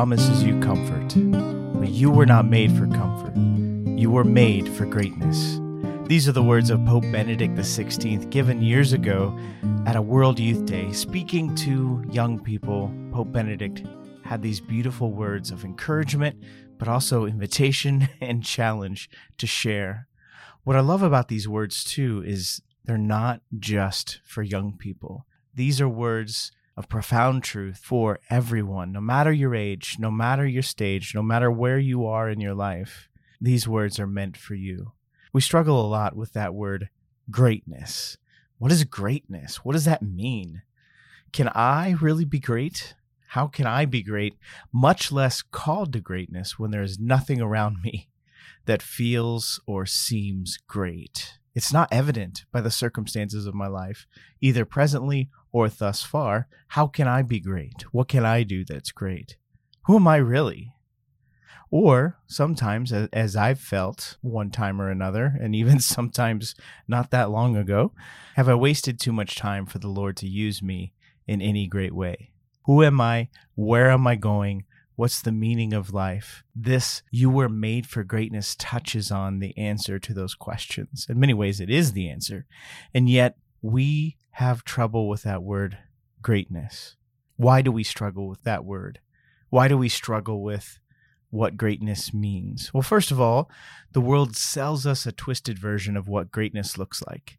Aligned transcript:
promises 0.00 0.42
you 0.42 0.58
comfort, 0.60 1.12
but 1.78 1.90
you 1.90 2.10
were 2.10 2.24
not 2.24 2.46
made 2.46 2.72
for 2.72 2.86
comfort. 2.86 3.36
You 3.36 4.10
were 4.10 4.24
made 4.24 4.66
for 4.66 4.86
greatness. 4.86 5.60
These 6.08 6.26
are 6.26 6.32
the 6.32 6.42
words 6.42 6.70
of 6.70 6.82
Pope 6.86 7.02
Benedict 7.12 7.54
XVI 7.54 8.30
given 8.30 8.62
years 8.62 8.94
ago 8.94 9.38
at 9.84 9.96
a 9.96 10.00
World 10.00 10.40
Youth 10.40 10.64
Day. 10.64 10.90
Speaking 10.92 11.54
to 11.56 12.02
young 12.10 12.42
people, 12.42 12.90
Pope 13.12 13.30
Benedict 13.30 13.82
had 14.24 14.40
these 14.40 14.58
beautiful 14.58 15.12
words 15.12 15.50
of 15.50 15.66
encouragement, 15.66 16.42
but 16.78 16.88
also 16.88 17.26
invitation 17.26 18.08
and 18.22 18.42
challenge 18.42 19.10
to 19.36 19.46
share. 19.46 20.08
What 20.64 20.76
I 20.76 20.80
love 20.80 21.02
about 21.02 21.28
these 21.28 21.46
words, 21.46 21.84
too, 21.84 22.24
is 22.24 22.62
they're 22.86 22.96
not 22.96 23.42
just 23.58 24.20
for 24.24 24.42
young 24.42 24.78
people. 24.78 25.26
These 25.54 25.78
are 25.78 25.90
words 25.90 26.52
of 26.80 26.88
profound 26.88 27.44
truth 27.44 27.76
for 27.76 28.18
everyone, 28.30 28.90
no 28.90 29.02
matter 29.02 29.30
your 29.30 29.54
age, 29.54 29.96
no 29.98 30.10
matter 30.10 30.46
your 30.46 30.62
stage, 30.62 31.14
no 31.14 31.22
matter 31.22 31.50
where 31.50 31.78
you 31.78 32.06
are 32.06 32.30
in 32.30 32.40
your 32.40 32.54
life. 32.54 33.10
These 33.38 33.68
words 33.68 34.00
are 34.00 34.06
meant 34.06 34.34
for 34.34 34.54
you. 34.54 34.92
We 35.30 35.42
struggle 35.42 35.84
a 35.84 35.86
lot 35.86 36.16
with 36.16 36.32
that 36.32 36.54
word 36.54 36.88
greatness. 37.30 38.16
What 38.56 38.72
is 38.72 38.82
greatness? 38.84 39.56
What 39.56 39.74
does 39.74 39.84
that 39.84 40.02
mean? 40.02 40.62
Can 41.34 41.48
I 41.54 41.96
really 42.00 42.24
be 42.24 42.40
great? 42.40 42.94
How 43.28 43.46
can 43.46 43.66
I 43.66 43.84
be 43.84 44.02
great, 44.02 44.36
much 44.72 45.12
less 45.12 45.42
called 45.42 45.92
to 45.92 46.00
greatness 46.00 46.58
when 46.58 46.70
there 46.70 46.82
is 46.82 46.98
nothing 46.98 47.42
around 47.42 47.82
me 47.82 48.08
that 48.64 48.80
feels 48.80 49.60
or 49.66 49.84
seems 49.84 50.58
great? 50.66 51.38
It's 51.54 51.74
not 51.74 51.92
evident 51.92 52.46
by 52.50 52.62
the 52.62 52.70
circumstances 52.70 53.44
of 53.44 53.54
my 53.54 53.66
life, 53.66 54.06
either 54.40 54.64
presently 54.64 55.28
or 55.52 55.68
thus 55.68 56.02
far. 56.02 56.48
How 56.68 56.86
can 56.86 57.08
I 57.08 57.22
be 57.22 57.40
great? 57.40 57.82
What 57.92 58.08
can 58.08 58.24
I 58.24 58.42
do 58.42 58.64
that's 58.64 58.92
great? 58.92 59.36
Who 59.84 59.96
am 59.96 60.06
I 60.06 60.16
really? 60.16 60.74
Or 61.70 62.18
sometimes, 62.26 62.92
as 62.92 63.36
I've 63.36 63.60
felt 63.60 64.16
one 64.22 64.50
time 64.50 64.80
or 64.80 64.90
another, 64.90 65.36
and 65.40 65.54
even 65.54 65.78
sometimes 65.80 66.54
not 66.88 67.10
that 67.10 67.30
long 67.30 67.56
ago, 67.56 67.92
have 68.34 68.48
I 68.48 68.54
wasted 68.54 68.98
too 68.98 69.12
much 69.12 69.36
time 69.36 69.66
for 69.66 69.78
the 69.78 69.88
Lord 69.88 70.16
to 70.18 70.28
use 70.28 70.62
me 70.62 70.92
in 71.26 71.40
any 71.40 71.66
great 71.68 71.94
way? 71.94 72.32
Who 72.66 72.82
am 72.82 73.00
I? 73.00 73.28
Where 73.54 73.90
am 73.90 74.06
I 74.06 74.16
going? 74.16 74.64
What's 74.96 75.22
the 75.22 75.32
meaning 75.32 75.72
of 75.72 75.94
life? 75.94 76.44
This, 76.54 77.02
you 77.10 77.30
were 77.30 77.48
made 77.48 77.86
for 77.86 78.04
greatness, 78.04 78.54
touches 78.58 79.10
on 79.10 79.38
the 79.38 79.56
answer 79.56 79.98
to 79.98 80.12
those 80.12 80.34
questions. 80.34 81.06
In 81.08 81.18
many 81.18 81.32
ways, 81.32 81.58
it 81.58 81.70
is 81.70 81.92
the 81.92 82.10
answer. 82.10 82.46
And 82.92 83.08
yet, 83.08 83.36
we 83.62 84.16
have 84.32 84.64
trouble 84.64 85.08
with 85.08 85.22
that 85.22 85.42
word 85.42 85.78
greatness. 86.22 86.96
Why 87.36 87.62
do 87.62 87.72
we 87.72 87.84
struggle 87.84 88.28
with 88.28 88.42
that 88.44 88.64
word? 88.64 89.00
Why 89.48 89.68
do 89.68 89.76
we 89.76 89.88
struggle 89.88 90.42
with 90.42 90.78
what 91.30 91.56
greatness 91.56 92.12
means? 92.12 92.72
Well, 92.72 92.82
first 92.82 93.10
of 93.10 93.20
all, 93.20 93.50
the 93.92 94.00
world 94.00 94.36
sells 94.36 94.86
us 94.86 95.06
a 95.06 95.12
twisted 95.12 95.58
version 95.58 95.96
of 95.96 96.08
what 96.08 96.32
greatness 96.32 96.78
looks 96.78 97.02
like, 97.06 97.38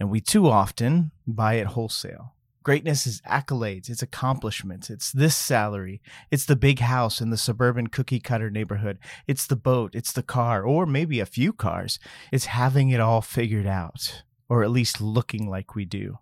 and 0.00 0.10
we 0.10 0.20
too 0.20 0.48
often 0.48 1.10
buy 1.26 1.54
it 1.54 1.68
wholesale. 1.68 2.34
Greatness 2.62 3.06
is 3.06 3.20
accolades, 3.22 3.90
it's 3.90 4.02
accomplishments, 4.02 4.88
it's 4.88 5.12
this 5.12 5.36
salary, 5.36 6.00
it's 6.30 6.46
the 6.46 6.56
big 6.56 6.78
house 6.78 7.20
in 7.20 7.28
the 7.28 7.36
suburban 7.36 7.88
cookie 7.88 8.20
cutter 8.20 8.50
neighborhood, 8.50 8.98
it's 9.26 9.46
the 9.46 9.56
boat, 9.56 9.94
it's 9.94 10.12
the 10.12 10.22
car, 10.22 10.64
or 10.64 10.86
maybe 10.86 11.20
a 11.20 11.26
few 11.26 11.52
cars. 11.52 11.98
It's 12.32 12.46
having 12.46 12.88
it 12.88 13.00
all 13.00 13.20
figured 13.20 13.66
out, 13.66 14.22
or 14.48 14.62
at 14.62 14.70
least 14.70 15.00
looking 15.00 15.48
like 15.48 15.74
we 15.74 15.84
do. 15.84 16.18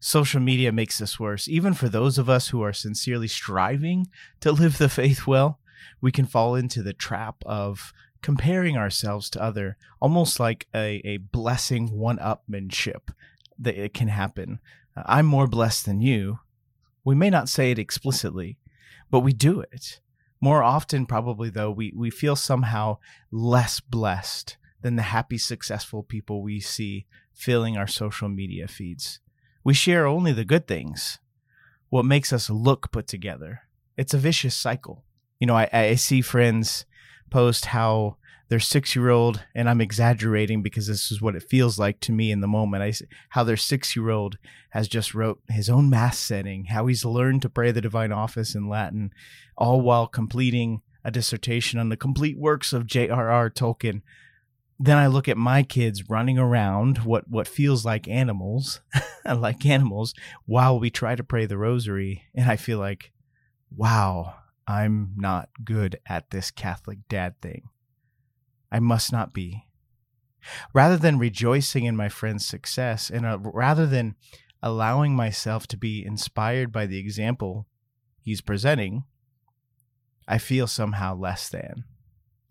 Social 0.00 0.40
media 0.40 0.70
makes 0.70 0.98
this 0.98 1.18
worse. 1.18 1.48
Even 1.48 1.74
for 1.74 1.88
those 1.88 2.18
of 2.18 2.28
us 2.28 2.48
who 2.48 2.62
are 2.62 2.72
sincerely 2.72 3.28
striving 3.28 4.06
to 4.40 4.52
live 4.52 4.78
the 4.78 4.88
faith 4.88 5.26
well, 5.26 5.58
we 6.00 6.12
can 6.12 6.26
fall 6.26 6.54
into 6.54 6.82
the 6.82 6.92
trap 6.92 7.36
of 7.44 7.92
comparing 8.22 8.76
ourselves 8.76 9.30
to 9.30 9.42
other, 9.42 9.76
almost 10.00 10.40
like 10.40 10.66
a, 10.74 11.00
a 11.04 11.16
blessing 11.18 11.92
one 11.92 12.18
upmanship 12.18 13.10
that 13.58 13.76
it 13.76 13.94
can 13.94 14.08
happen. 14.08 14.60
Uh, 14.96 15.02
I'm 15.06 15.26
more 15.26 15.46
blessed 15.46 15.86
than 15.86 16.00
you. 16.00 16.40
We 17.04 17.14
may 17.14 17.30
not 17.30 17.48
say 17.48 17.70
it 17.70 17.78
explicitly, 17.78 18.58
but 19.10 19.20
we 19.20 19.32
do 19.32 19.60
it. 19.60 20.00
More 20.40 20.62
often, 20.62 21.06
probably, 21.06 21.50
though, 21.50 21.70
we, 21.70 21.92
we 21.96 22.10
feel 22.10 22.36
somehow 22.36 22.98
less 23.32 23.80
blessed 23.80 24.56
than 24.82 24.96
the 24.96 25.02
happy, 25.02 25.38
successful 25.38 26.02
people 26.02 26.42
we 26.42 26.60
see 26.60 27.06
filling 27.34 27.76
our 27.76 27.86
social 27.86 28.28
media 28.28 28.68
feeds. 28.68 29.20
We 29.64 29.74
share 29.74 30.06
only 30.06 30.32
the 30.32 30.44
good 30.44 30.66
things, 30.66 31.18
what 31.88 32.04
makes 32.04 32.32
us 32.32 32.50
look 32.50 32.90
put 32.90 33.06
together. 33.06 33.62
It's 33.96 34.14
a 34.14 34.18
vicious 34.18 34.54
cycle. 34.54 35.04
You 35.40 35.46
know, 35.46 35.56
I, 35.56 35.68
I 35.72 35.94
see 35.94 36.20
friends 36.20 36.84
post 37.30 37.66
how 37.66 38.16
their 38.48 38.60
six 38.60 38.96
year 38.96 39.10
old, 39.10 39.44
and 39.54 39.68
I'm 39.68 39.80
exaggerating 39.80 40.62
because 40.62 40.86
this 40.86 41.10
is 41.10 41.20
what 41.20 41.36
it 41.36 41.42
feels 41.42 41.78
like 41.78 42.00
to 42.00 42.12
me 42.12 42.30
in 42.30 42.40
the 42.40 42.48
moment. 42.48 42.82
I 42.82 42.92
how 43.30 43.44
their 43.44 43.56
six 43.56 43.94
year 43.94 44.10
old 44.10 44.38
has 44.70 44.88
just 44.88 45.14
wrote 45.14 45.40
his 45.48 45.68
own 45.68 45.90
mass 45.90 46.18
setting, 46.18 46.66
how 46.66 46.86
he's 46.86 47.04
learned 47.04 47.42
to 47.42 47.50
pray 47.50 47.70
the 47.70 47.80
divine 47.80 48.12
office 48.12 48.54
in 48.54 48.68
Latin, 48.68 49.12
all 49.56 49.80
while 49.80 50.06
completing 50.06 50.82
a 51.04 51.10
dissertation 51.10 51.78
on 51.78 51.90
the 51.90 51.96
complete 51.96 52.38
works 52.38 52.72
of 52.72 52.86
J.R.R. 52.86 53.50
Tolkien. 53.50 54.02
Then 54.80 54.96
I 54.96 55.08
look 55.08 55.28
at 55.28 55.36
my 55.36 55.64
kids 55.64 56.08
running 56.08 56.38
around, 56.38 56.98
what 56.98 57.28
what 57.28 57.48
feels 57.48 57.84
like 57.84 58.06
animals, 58.06 58.80
like 59.24 59.66
animals, 59.66 60.14
while 60.46 60.78
we 60.78 60.88
try 60.90 61.16
to 61.16 61.24
pray 61.24 61.46
the 61.46 61.58
rosary, 61.58 62.22
and 62.34 62.48
I 62.48 62.56
feel 62.56 62.78
like, 62.78 63.12
wow, 63.74 64.36
I'm 64.68 65.14
not 65.16 65.48
good 65.64 65.98
at 66.06 66.30
this 66.30 66.50
Catholic 66.50 66.98
dad 67.08 67.40
thing. 67.40 67.62
I 68.70 68.78
must 68.78 69.10
not 69.10 69.32
be. 69.32 69.64
Rather 70.72 70.96
than 70.96 71.18
rejoicing 71.18 71.84
in 71.84 71.96
my 71.96 72.08
friend's 72.08 72.46
success 72.46 73.10
and 73.10 73.26
uh, 73.26 73.38
rather 73.40 73.86
than 73.86 74.14
allowing 74.62 75.14
myself 75.14 75.66
to 75.68 75.76
be 75.76 76.04
inspired 76.04 76.70
by 76.70 76.86
the 76.86 76.98
example 76.98 77.66
he's 78.20 78.40
presenting, 78.40 79.04
I 80.28 80.38
feel 80.38 80.66
somehow 80.66 81.16
less 81.16 81.48
than. 81.48 81.84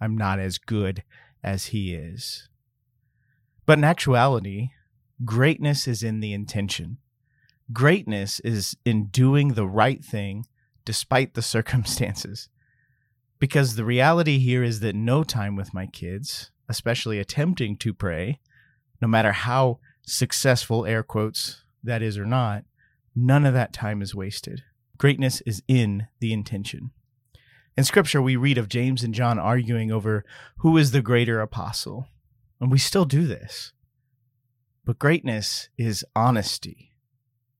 I'm 0.01 0.17
not 0.17 0.39
as 0.39 0.57
good 0.57 1.03
as 1.43 1.67
he 1.67 1.93
is. 1.93 2.49
But 3.65 3.77
in 3.77 3.83
actuality, 3.83 4.69
greatness 5.25 5.87
is 5.87 6.03
in 6.03 6.19
the 6.19 6.33
intention. 6.33 6.97
Greatness 7.73 8.39
is 8.41 8.77
in 8.85 9.07
doing 9.07 9.49
the 9.49 9.67
right 9.67 10.03
thing 10.03 10.45
despite 10.85 11.33
the 11.33 11.41
circumstances 11.53 12.49
because 13.39 13.75
the 13.75 13.85
reality 13.85 14.39
here 14.39 14.63
is 14.63 14.79
that 14.79 14.95
no 14.95 15.23
time 15.23 15.55
with 15.55 15.73
my 15.73 15.85
kids, 15.85 16.51
especially 16.67 17.19
attempting 17.19 17.77
to 17.77 17.93
pray, 17.93 18.39
no 19.01 19.07
matter 19.07 19.31
how 19.31 19.79
successful, 20.05 20.85
air 20.85 21.03
quotes, 21.03 21.63
that 21.83 22.01
is 22.01 22.17
or 22.17 22.25
not, 22.25 22.63
none 23.15 23.45
of 23.45 23.53
that 23.53 23.73
time 23.73 24.01
is 24.01 24.15
wasted. 24.15 24.63
Greatness 24.97 25.41
is 25.41 25.61
in 25.67 26.07
the 26.19 26.33
intention. 26.33 26.91
In 27.77 27.83
scripture, 27.83 28.23
we 28.23 28.35
read 28.35 28.57
of 28.57 28.69
James 28.69 29.03
and 29.03 29.13
John 29.13 29.37
arguing 29.37 29.91
over 29.91 30.25
who 30.57 30.77
is 30.77 30.91
the 30.91 31.01
greater 31.03 31.39
apostle, 31.39 32.07
and 32.59 32.71
we 32.71 32.79
still 32.79 33.05
do 33.05 33.27
this. 33.27 33.71
But 34.83 34.97
greatness 34.97 35.69
is 35.77 36.03
honesty, 36.15 36.95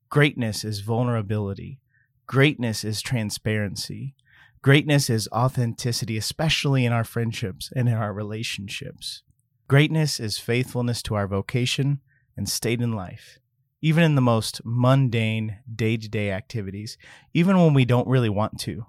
greatness 0.10 0.66
is 0.66 0.80
vulnerability, 0.80 1.80
greatness 2.26 2.84
is 2.84 3.02
transparency. 3.02 4.16
Greatness 4.64 5.10
is 5.10 5.30
authenticity, 5.32 6.18
especially 6.18 6.84
in 6.84 6.92
our 6.92 7.04
friendships 7.04 7.72
and 7.76 7.88
in 7.88 7.94
our 7.94 8.12
relationships. 8.12 9.22
Greatness 9.68 10.20
is 10.20 10.40
faithfulness 10.40 11.02
to 11.04 11.16
our 11.16 11.28
vocation 11.28 12.02
and 12.36 12.50
state 12.50 12.82
in 12.82 12.92
life, 12.92 13.38
even 13.82 14.04
in 14.04 14.16
the 14.16 14.22
most 14.22 14.60
mundane 14.66 15.60
day 15.74 15.96
to 15.96 16.10
day 16.10 16.32
activities, 16.32 16.98
even 17.34 17.58
when 17.58 17.74
we 17.76 17.86
don't 17.86 18.08
really 18.08 18.30
want 18.30 18.60
to, 18.60 18.88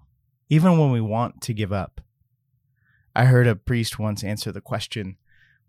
even 0.49 0.79
when 0.79 0.91
we 0.91 1.01
want 1.01 1.41
to 1.43 1.55
give 1.55 1.73
up. 1.73 2.01
I 3.15 3.25
heard 3.25 3.47
a 3.47 3.57
priest 3.57 3.99
once 3.99 4.23
answer 4.23 4.53
the 4.53 4.61
question, 4.61 5.17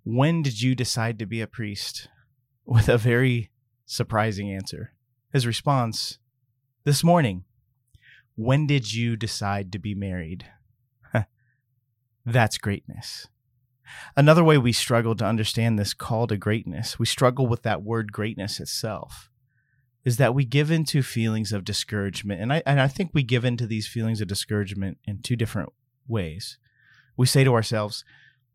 When 0.03 0.41
did 0.41 0.61
you 0.61 0.75
decide 0.75 1.19
to 1.19 1.25
be 1.25 1.41
a 1.41 1.47
priest? 1.47 2.07
with 2.69 2.87
a 2.87 2.99
very 2.99 3.49
surprising 3.87 4.53
answer. 4.53 4.93
His 5.33 5.47
response, 5.47 6.19
This 6.83 7.03
morning 7.03 7.45
when 8.35 8.67
did 8.67 8.93
you 8.93 9.17
decide 9.17 9.69
to 9.73 9.79
be 9.79 9.93
married? 9.93 10.45
That's 12.25 12.57
greatness. 12.57 13.27
Another 14.15 14.45
way 14.45 14.57
we 14.57 14.71
struggle 14.71 15.13
to 15.15 15.25
understand 15.25 15.77
this 15.77 15.93
call 15.93 16.25
to 16.27 16.37
greatness, 16.37 16.97
we 16.97 17.05
struggle 17.05 17.47
with 17.47 17.63
that 17.63 17.83
word 17.83 18.13
greatness 18.13 18.61
itself, 18.61 19.28
is 20.05 20.17
that 20.17 20.33
we 20.33 20.45
give 20.45 20.71
into 20.71 21.01
feelings 21.03 21.51
of 21.51 21.65
discouragement. 21.65 22.41
And 22.41 22.53
I, 22.53 22.63
and 22.65 22.79
I 22.79 22.87
think 22.87 23.11
we 23.13 23.23
give 23.23 23.43
into 23.45 23.67
these 23.67 23.87
feelings 23.87 24.21
of 24.21 24.27
discouragement 24.27 24.97
in 25.03 25.21
two 25.21 25.35
different 25.35 25.73
ways. 26.07 26.57
We 27.17 27.25
say 27.25 27.43
to 27.43 27.53
ourselves, 27.53 28.05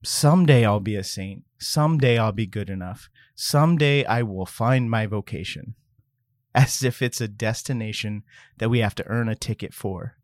someday 0.02 0.64
I'll 0.64 0.81
be 0.81 0.96
a 0.96 1.05
saint. 1.05 1.44
Someday 1.58 2.19
I'll 2.19 2.32
be 2.32 2.46
good 2.46 2.70
enough. 2.70 3.11
Someday 3.35 4.05
I 4.05 4.23
will 4.23 4.46
find 4.46 4.91
my 4.91 5.06
vocation 5.06 5.75
as 6.55 6.82
if 6.82 7.02
it's 7.02 7.20
a 7.20 7.29
destination 7.29 8.23
that 8.58 8.70
we 8.70 8.79
have 8.79 8.94
to 8.97 9.06
earn 9.06 9.29
a 9.29 9.35
ticket 9.35 9.75
for. 9.75 10.17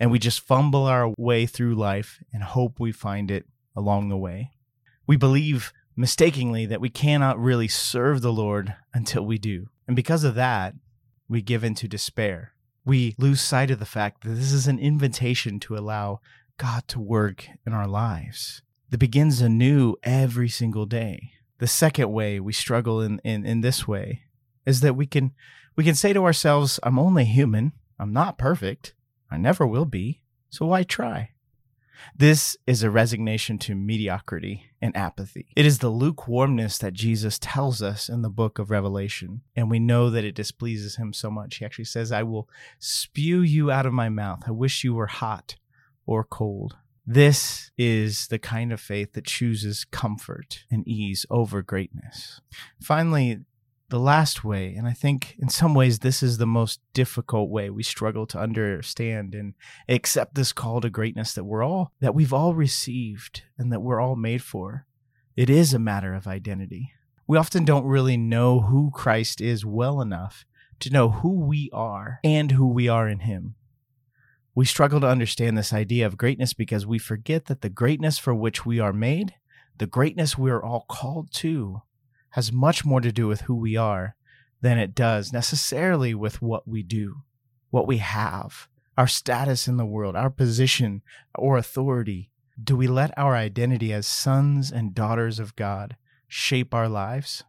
and 0.00 0.10
we 0.10 0.18
just 0.18 0.40
fumble 0.40 0.86
our 0.86 1.12
way 1.16 1.46
through 1.46 1.76
life 1.76 2.18
and 2.32 2.42
hope 2.42 2.80
we 2.80 2.90
find 2.90 3.30
it 3.30 3.46
along 3.76 4.08
the 4.08 4.16
way. 4.16 4.50
We 5.06 5.16
believe 5.16 5.72
mistakenly 5.94 6.66
that 6.66 6.80
we 6.80 6.88
cannot 6.88 7.38
really 7.38 7.68
serve 7.68 8.20
the 8.20 8.32
Lord 8.32 8.74
until 8.92 9.24
we 9.24 9.38
do. 9.38 9.68
And 9.92 9.96
because 9.96 10.24
of 10.24 10.36
that, 10.36 10.72
we 11.28 11.42
give 11.42 11.62
into 11.62 11.86
despair. 11.86 12.54
We 12.82 13.14
lose 13.18 13.42
sight 13.42 13.70
of 13.70 13.78
the 13.78 13.84
fact 13.84 14.24
that 14.24 14.30
this 14.30 14.50
is 14.50 14.66
an 14.66 14.78
invitation 14.78 15.60
to 15.60 15.76
allow 15.76 16.20
God 16.56 16.88
to 16.88 16.98
work 16.98 17.46
in 17.66 17.74
our 17.74 17.86
lives 17.86 18.62
that 18.88 18.96
begins 18.96 19.42
anew 19.42 19.96
every 20.02 20.48
single 20.48 20.86
day. 20.86 21.32
The 21.58 21.66
second 21.66 22.10
way 22.10 22.40
we 22.40 22.54
struggle 22.54 23.02
in, 23.02 23.20
in, 23.22 23.44
in 23.44 23.60
this 23.60 23.86
way 23.86 24.22
is 24.64 24.80
that 24.80 24.96
we 24.96 25.04
can 25.04 25.32
we 25.76 25.84
can 25.84 25.94
say 25.94 26.14
to 26.14 26.24
ourselves, 26.24 26.80
I'm 26.82 26.98
only 26.98 27.26
human, 27.26 27.72
I'm 27.98 28.14
not 28.14 28.38
perfect, 28.38 28.94
I 29.30 29.36
never 29.36 29.66
will 29.66 29.84
be, 29.84 30.22
so 30.48 30.64
why 30.64 30.84
try? 30.84 31.32
This 32.16 32.56
is 32.66 32.82
a 32.82 32.90
resignation 32.90 33.58
to 33.58 33.74
mediocrity 33.74 34.70
and 34.80 34.96
apathy. 34.96 35.48
It 35.56 35.66
is 35.66 35.78
the 35.78 35.88
lukewarmness 35.88 36.78
that 36.78 36.94
Jesus 36.94 37.38
tells 37.38 37.82
us 37.82 38.08
in 38.08 38.22
the 38.22 38.30
book 38.30 38.58
of 38.58 38.70
Revelation, 38.70 39.42
and 39.54 39.70
we 39.70 39.78
know 39.78 40.10
that 40.10 40.24
it 40.24 40.34
displeases 40.34 40.96
him 40.96 41.12
so 41.12 41.30
much. 41.30 41.56
He 41.56 41.64
actually 41.64 41.84
says, 41.84 42.12
I 42.12 42.22
will 42.22 42.48
spew 42.78 43.42
you 43.42 43.70
out 43.70 43.86
of 43.86 43.92
my 43.92 44.08
mouth. 44.08 44.42
I 44.46 44.50
wish 44.50 44.84
you 44.84 44.94
were 44.94 45.06
hot 45.06 45.56
or 46.06 46.24
cold. 46.24 46.76
This 47.06 47.70
is 47.76 48.28
the 48.28 48.38
kind 48.38 48.72
of 48.72 48.80
faith 48.80 49.14
that 49.14 49.24
chooses 49.24 49.84
comfort 49.84 50.64
and 50.70 50.86
ease 50.86 51.26
over 51.30 51.60
greatness. 51.60 52.40
Finally, 52.80 53.40
the 53.92 54.00
last 54.00 54.42
way, 54.42 54.74
and 54.74 54.88
I 54.88 54.94
think 54.94 55.36
in 55.38 55.50
some 55.50 55.74
ways 55.74 55.98
this 55.98 56.22
is 56.22 56.38
the 56.38 56.46
most 56.46 56.80
difficult 56.94 57.50
way 57.50 57.68
we 57.68 57.82
struggle 57.82 58.26
to 58.28 58.38
understand 58.38 59.34
and 59.34 59.52
accept 59.86 60.34
this 60.34 60.50
call 60.50 60.80
to 60.80 60.88
greatness 60.88 61.34
that 61.34 61.44
we're 61.44 61.62
all 61.62 61.92
that 62.00 62.14
we've 62.14 62.32
all 62.32 62.54
received 62.54 63.42
and 63.58 63.70
that 63.70 63.80
we're 63.80 64.00
all 64.00 64.16
made 64.16 64.42
for. 64.42 64.86
It 65.36 65.50
is 65.50 65.74
a 65.74 65.78
matter 65.78 66.14
of 66.14 66.26
identity. 66.26 66.94
We 67.26 67.36
often 67.36 67.66
don't 67.66 67.84
really 67.84 68.16
know 68.16 68.62
who 68.62 68.90
Christ 68.94 69.42
is 69.42 69.66
well 69.66 70.00
enough 70.00 70.46
to 70.80 70.90
know 70.90 71.10
who 71.10 71.44
we 71.44 71.68
are 71.74 72.18
and 72.24 72.52
who 72.52 72.68
we 72.68 72.88
are 72.88 73.06
in 73.06 73.20
him. 73.20 73.56
We 74.54 74.64
struggle 74.64 75.00
to 75.00 75.06
understand 75.06 75.58
this 75.58 75.72
idea 75.72 76.06
of 76.06 76.16
greatness 76.16 76.54
because 76.54 76.86
we 76.86 76.98
forget 76.98 77.44
that 77.44 77.60
the 77.60 77.68
greatness 77.68 78.16
for 78.16 78.34
which 78.34 78.64
we 78.64 78.80
are 78.80 78.94
made, 78.94 79.34
the 79.76 79.86
greatness 79.86 80.38
we 80.38 80.50
are 80.50 80.64
all 80.64 80.86
called 80.88 81.30
to, 81.34 81.82
has 82.32 82.52
much 82.52 82.84
more 82.84 83.00
to 83.00 83.12
do 83.12 83.26
with 83.26 83.42
who 83.42 83.54
we 83.54 83.76
are 83.76 84.14
than 84.60 84.78
it 84.78 84.94
does 84.94 85.32
necessarily 85.32 86.14
with 86.14 86.40
what 86.40 86.66
we 86.66 86.82
do, 86.82 87.22
what 87.70 87.86
we 87.86 87.98
have, 87.98 88.68
our 88.96 89.06
status 89.06 89.66
in 89.66 89.76
the 89.76 89.86
world, 89.86 90.14
our 90.16 90.30
position 90.30 91.02
or 91.34 91.56
authority. 91.56 92.30
Do 92.62 92.76
we 92.76 92.86
let 92.86 93.16
our 93.18 93.34
identity 93.34 93.92
as 93.92 94.06
sons 94.06 94.70
and 94.70 94.94
daughters 94.94 95.38
of 95.38 95.56
God 95.56 95.96
shape 96.28 96.74
our 96.74 96.88
lives, 96.88 97.44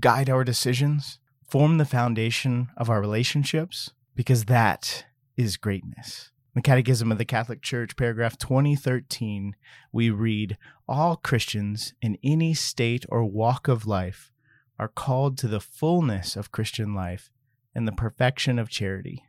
guide 0.00 0.28
our 0.28 0.44
decisions, 0.44 1.18
form 1.48 1.78
the 1.78 1.84
foundation 1.84 2.68
of 2.76 2.90
our 2.90 3.00
relationships? 3.00 3.92
Because 4.14 4.44
that 4.44 5.06
is 5.36 5.56
greatness. 5.56 6.30
The 6.54 6.62
Catechism 6.62 7.12
of 7.12 7.18
the 7.18 7.24
Catholic 7.24 7.62
Church, 7.62 7.94
paragraph 7.94 8.38
2013, 8.38 9.54
we 9.92 10.10
read 10.10 10.56
All 10.88 11.14
Christians 11.14 11.92
in 12.00 12.18
any 12.24 12.54
state 12.54 13.04
or 13.10 13.24
walk 13.24 13.68
of 13.68 13.86
life 13.86 14.32
are 14.78 14.88
called 14.88 15.36
to 15.38 15.48
the 15.48 15.60
fullness 15.60 16.36
of 16.36 16.50
Christian 16.50 16.94
life 16.94 17.30
and 17.74 17.86
the 17.86 17.92
perfection 17.92 18.58
of 18.58 18.70
charity. 18.70 19.24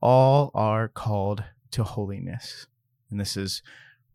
All 0.00 0.50
are 0.54 0.88
called 0.88 1.44
to 1.72 1.84
holiness. 1.84 2.66
And 3.10 3.20
this 3.20 3.36
is 3.36 3.62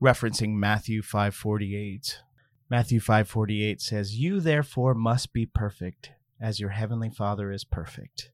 referencing 0.01 0.55
Matthew 0.55 1.01
5:48. 1.01 2.21
Matthew 2.69 2.99
5:48 2.99 3.81
says, 3.81 4.19
"You 4.19 4.39
therefore 4.39 4.95
must 4.95 5.31
be 5.31 5.45
perfect 5.45 6.11
as 6.39 6.59
your 6.59 6.71
heavenly 6.71 7.09
Father 7.09 7.51
is 7.51 7.63
perfect." 7.63 8.31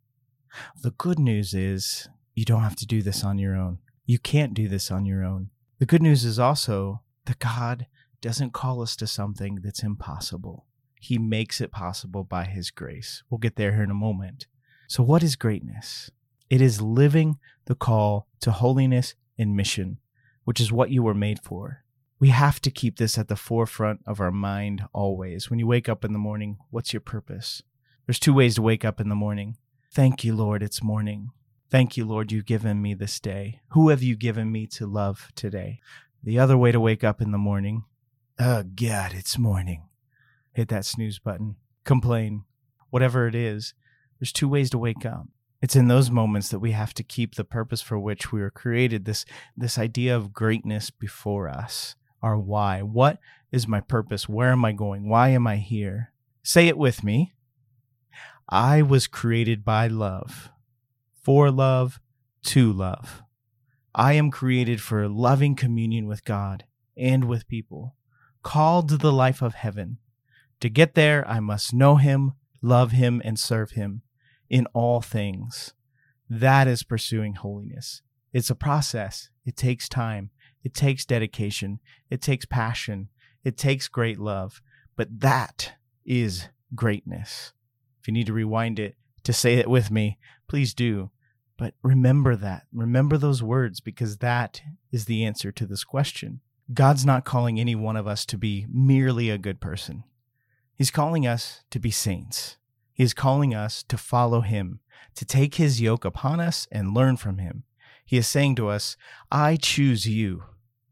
The 0.81 0.91
good 0.91 1.19
news 1.19 1.53
is 1.53 2.07
you 2.35 2.45
don't 2.45 2.63
have 2.63 2.77
to 2.77 2.87
do 2.87 3.01
this 3.01 3.23
on 3.23 3.37
your 3.37 3.55
own. 3.55 3.79
You 4.09 4.19
can't 4.19 4.53
do 4.53 4.69
this 4.69 4.89
on 4.89 5.05
your 5.05 5.21
own. 5.21 5.49
The 5.79 5.85
good 5.85 6.01
news 6.01 6.23
is 6.23 6.39
also 6.39 7.01
that 7.25 7.39
God 7.39 7.87
doesn't 8.21 8.53
call 8.53 8.81
us 8.81 8.95
to 8.95 9.05
something 9.05 9.59
that's 9.61 9.83
impossible. 9.83 10.65
He 11.01 11.17
makes 11.17 11.59
it 11.59 11.73
possible 11.73 12.23
by 12.23 12.45
His 12.45 12.71
grace. 12.71 13.21
We'll 13.29 13.37
get 13.37 13.57
there 13.57 13.73
here 13.73 13.83
in 13.83 13.91
a 13.91 13.93
moment. 13.93 14.47
So, 14.87 15.03
what 15.03 15.23
is 15.23 15.35
greatness? 15.35 16.09
It 16.49 16.61
is 16.61 16.81
living 16.81 17.37
the 17.65 17.75
call 17.75 18.27
to 18.39 18.51
holiness 18.51 19.13
and 19.37 19.57
mission, 19.57 19.97
which 20.45 20.61
is 20.61 20.71
what 20.71 20.89
you 20.89 21.03
were 21.03 21.13
made 21.13 21.43
for. 21.43 21.83
We 22.17 22.29
have 22.29 22.61
to 22.61 22.71
keep 22.71 22.97
this 22.97 23.17
at 23.17 23.27
the 23.27 23.35
forefront 23.35 23.99
of 24.07 24.21
our 24.21 24.31
mind 24.31 24.83
always. 24.93 25.49
When 25.49 25.59
you 25.59 25.67
wake 25.67 25.89
up 25.89 26.05
in 26.05 26.13
the 26.13 26.19
morning, 26.19 26.59
what's 26.69 26.93
your 26.93 27.01
purpose? 27.01 27.61
There's 28.05 28.19
two 28.19 28.33
ways 28.33 28.55
to 28.55 28.61
wake 28.61 28.85
up 28.85 29.01
in 29.01 29.09
the 29.09 29.15
morning. 29.15 29.57
Thank 29.91 30.23
you, 30.23 30.33
Lord, 30.33 30.63
it's 30.63 30.81
morning. 30.81 31.31
Thank 31.69 31.97
you, 31.97 32.05
Lord, 32.05 32.31
you've 32.31 32.45
given 32.45 32.81
me 32.81 32.93
this 32.93 33.19
day. 33.19 33.59
Who 33.71 33.89
have 33.89 34.01
you 34.01 34.15
given 34.15 34.53
me 34.53 34.67
to 34.67 34.87
love 34.87 35.33
today? 35.35 35.81
The 36.23 36.39
other 36.39 36.57
way 36.57 36.71
to 36.71 36.79
wake 36.79 37.03
up 37.03 37.21
in 37.21 37.31
the 37.33 37.37
morning, 37.37 37.83
oh 38.39 38.63
God, 38.63 39.11
it's 39.13 39.37
morning. 39.37 39.89
Hit 40.53 40.69
that 40.69 40.85
snooze 40.85 41.19
button, 41.19 41.57
complain, 41.83 42.45
whatever 42.89 43.27
it 43.27 43.35
is. 43.35 43.73
There's 44.17 44.31
two 44.31 44.47
ways 44.47 44.69
to 44.69 44.77
wake 44.77 45.05
up. 45.05 45.27
It's 45.61 45.75
in 45.75 45.89
those 45.89 46.09
moments 46.09 46.47
that 46.49 46.59
we 46.59 46.71
have 46.71 46.93
to 46.93 47.03
keep 47.03 47.35
the 47.35 47.43
purpose 47.43 47.81
for 47.81 47.99
which 47.99 48.31
we 48.31 48.39
were 48.39 48.49
created, 48.49 49.03
this, 49.03 49.25
this 49.57 49.77
idea 49.77 50.15
of 50.15 50.31
greatness 50.31 50.89
before 50.89 51.49
us, 51.49 51.97
our 52.21 52.37
why. 52.37 52.81
What 52.81 53.19
is 53.51 53.67
my 53.67 53.81
purpose? 53.81 54.29
Where 54.29 54.51
am 54.51 54.63
I 54.63 54.71
going? 54.71 55.09
Why 55.09 55.29
am 55.29 55.45
I 55.45 55.57
here? 55.57 56.13
Say 56.43 56.69
it 56.69 56.77
with 56.77 57.03
me. 57.03 57.33
I 58.47 58.81
was 58.81 59.07
created 59.07 59.65
by 59.65 59.87
love 59.87 60.49
for 61.27 61.51
love, 61.51 61.99
to 62.41 62.71
love. 62.71 63.21
I 63.93 64.13
am 64.13 64.31
created 64.31 64.79
for 64.79 65.09
loving 65.09 65.57
communion 65.57 66.07
with 66.07 66.23
God 66.23 66.63
and 66.95 67.25
with 67.25 67.49
people, 67.49 67.97
called 68.43 68.87
to 68.87 68.97
the 68.97 69.11
life 69.11 69.41
of 69.41 69.55
heaven. 69.55 69.97
To 70.61 70.69
get 70.69 70.95
there, 70.95 71.27
I 71.27 71.41
must 71.41 71.73
know 71.73 71.97
Him, 71.97 72.35
love 72.61 72.93
Him, 72.93 73.21
and 73.25 73.37
serve 73.37 73.71
Him 73.71 74.03
in 74.49 74.67
all 74.67 75.01
things. 75.01 75.73
That 76.29 76.65
is 76.65 76.83
pursuing 76.83 77.33
holiness. 77.33 78.01
It's 78.31 78.49
a 78.49 78.55
process. 78.55 79.29
It 79.45 79.57
takes 79.57 79.89
time. 79.89 80.29
It 80.63 80.73
takes 80.73 81.03
dedication. 81.03 81.81
It 82.09 82.21
takes 82.21 82.45
passion. 82.45 83.09
It 83.43 83.57
takes 83.57 83.89
great 83.89 84.17
love. 84.17 84.61
But 84.95 85.19
that 85.19 85.73
is 86.05 86.47
greatness. 86.73 87.51
If 87.99 88.07
you 88.07 88.13
need 88.13 88.27
to 88.27 88.33
rewind 88.33 88.79
it 88.79 88.95
to 89.25 89.33
say 89.33 89.55
it 89.55 89.69
with 89.69 89.91
me, 89.91 90.19
please 90.47 90.73
do. 90.73 91.11
But 91.57 91.73
remember 91.81 92.35
that. 92.35 92.67
Remember 92.71 93.17
those 93.17 93.41
words 93.41 93.79
because 93.79 94.17
that 94.17 94.61
is 94.91 95.05
the 95.05 95.25
answer 95.25 95.51
to 95.51 95.65
this 95.65 95.83
question. 95.83 96.41
God's 96.73 97.05
not 97.05 97.25
calling 97.25 97.59
any 97.59 97.75
one 97.75 97.95
of 97.95 98.07
us 98.07 98.25
to 98.27 98.37
be 98.37 98.67
merely 98.71 99.29
a 99.29 99.37
good 99.37 99.59
person. 99.59 100.03
He's 100.75 100.91
calling 100.91 101.25
us 101.25 101.63
to 101.71 101.79
be 101.79 101.89
saints. 101.89 102.57
He 102.93 103.03
is 103.03 103.13
calling 103.13 103.55
us 103.55 103.83
to 103.83 103.97
follow 103.97 104.41
him, 104.41 104.81
to 105.15 105.25
take 105.25 105.55
his 105.55 105.81
yoke 105.81 106.05
upon 106.05 106.39
us 106.39 106.67
and 106.71 106.93
learn 106.93 107.17
from 107.17 107.39
him. 107.39 107.63
He 108.05 108.17
is 108.17 108.27
saying 108.27 108.55
to 108.55 108.67
us, 108.67 108.95
I 109.31 109.55
choose 109.55 110.07
you. 110.07 110.43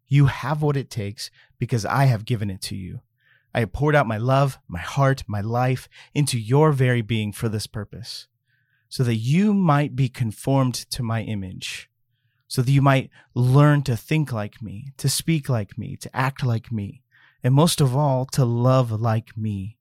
You 0.08 0.26
have 0.26 0.62
what 0.62 0.78
it 0.78 0.90
takes 0.90 1.30
because 1.60 1.86
I 1.86 2.06
have 2.06 2.26
given 2.26 2.50
it 2.50 2.62
to 2.64 2.76
you. 2.76 3.02
I 3.54 3.60
have 3.62 3.74
poured 3.74 3.96
out 3.96 4.08
my 4.08 4.18
love, 4.18 4.58
my 4.68 4.80
heart, 4.80 5.24
my 5.28 5.42
life 5.42 5.88
into 6.14 6.40
your 6.40 6.72
very 6.72 7.02
being 7.02 7.32
for 7.32 7.50
this 7.50 7.68
purpose 7.68 8.28
so 8.89 9.04
that 9.04 9.15
you 9.15 9.54
might 9.54 9.96
be 9.96 10.10
conformed 10.10 10.74
to 10.74 11.04
my 11.04 11.22
image, 11.24 11.89
so 12.48 12.62
that 12.62 12.72
you 12.72 12.82
might 12.82 13.10
learn 13.34 13.82
to 13.84 13.98
think 13.98 14.32
like 14.32 14.62
me, 14.62 14.94
to 14.98 15.10
speak 15.10 15.50
like 15.50 15.77
me, 15.77 15.96
to 15.98 16.15
act 16.15 16.44
like 16.44 16.72
me, 16.72 17.01
and 17.44 17.54
most 17.54 17.82
of 17.82 17.96
all, 17.96 18.25
to 18.25 18.46
love 18.46 18.92
like 18.92 19.38
me. 19.38 19.77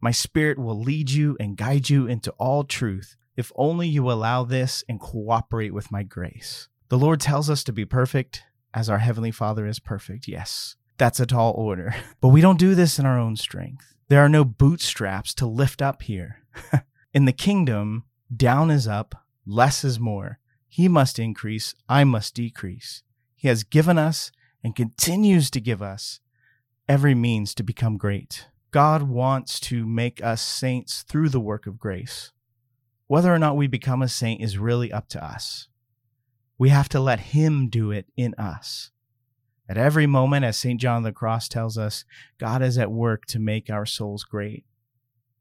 My 0.00 0.10
spirit 0.10 0.58
will 0.58 0.78
lead 0.78 1.10
you 1.10 1.36
and 1.38 1.56
guide 1.56 1.88
you 1.90 2.06
into 2.06 2.30
all 2.32 2.64
truth 2.64 3.16
if 3.36 3.52
only 3.54 3.86
you 3.86 4.10
allow 4.10 4.44
this 4.44 4.82
and 4.88 5.00
cooperate 5.00 5.74
with 5.74 5.92
my 5.92 6.02
grace. 6.02 6.68
The 6.88 6.98
Lord 6.98 7.20
tells 7.20 7.50
us 7.50 7.62
to 7.64 7.72
be 7.72 7.84
perfect 7.84 8.42
as 8.72 8.88
our 8.88 8.98
Heavenly 8.98 9.30
Father 9.30 9.66
is 9.66 9.78
perfect. 9.78 10.26
Yes, 10.26 10.76
that's 10.98 11.20
a 11.20 11.26
tall 11.26 11.52
order. 11.52 11.94
But 12.20 12.28
we 12.28 12.40
don't 12.40 12.58
do 12.58 12.74
this 12.74 12.98
in 12.98 13.06
our 13.06 13.18
own 13.18 13.36
strength. 13.36 13.94
There 14.08 14.20
are 14.20 14.28
no 14.28 14.44
bootstraps 14.44 15.34
to 15.34 15.46
lift 15.46 15.82
up 15.82 16.02
here. 16.02 16.42
in 17.12 17.24
the 17.24 17.32
kingdom, 17.32 18.04
down 18.34 18.70
is 18.70 18.88
up, 18.88 19.14
less 19.46 19.84
is 19.84 20.00
more. 20.00 20.38
He 20.68 20.88
must 20.88 21.18
increase, 21.18 21.74
I 21.88 22.04
must 22.04 22.34
decrease. 22.34 23.02
He 23.34 23.48
has 23.48 23.64
given 23.64 23.98
us 23.98 24.32
and 24.64 24.74
continues 24.74 25.50
to 25.50 25.60
give 25.60 25.80
us 25.80 26.20
every 26.88 27.14
means 27.14 27.54
to 27.54 27.62
become 27.62 27.96
great. 27.96 28.48
God 28.70 29.04
wants 29.04 29.60
to 29.60 29.86
make 29.86 30.22
us 30.22 30.42
saints 30.42 31.02
through 31.02 31.28
the 31.28 31.40
work 31.40 31.66
of 31.66 31.78
grace. 31.78 32.32
Whether 33.06 33.32
or 33.32 33.38
not 33.38 33.56
we 33.56 33.68
become 33.68 34.02
a 34.02 34.08
saint 34.08 34.42
is 34.42 34.58
really 34.58 34.92
up 34.92 35.08
to 35.10 35.24
us. 35.24 35.68
We 36.58 36.70
have 36.70 36.88
to 36.90 37.00
let 37.00 37.20
Him 37.20 37.68
do 37.68 37.90
it 37.90 38.06
in 38.16 38.34
us. 38.34 38.90
At 39.68 39.78
every 39.78 40.06
moment, 40.06 40.44
as 40.44 40.56
St. 40.56 40.80
John 40.80 40.98
of 40.98 41.04
the 41.04 41.12
Cross 41.12 41.48
tells 41.48 41.76
us, 41.76 42.04
God 42.38 42.62
is 42.62 42.78
at 42.78 42.90
work 42.90 43.26
to 43.26 43.38
make 43.38 43.68
our 43.68 43.86
souls 43.86 44.24
great. 44.24 44.64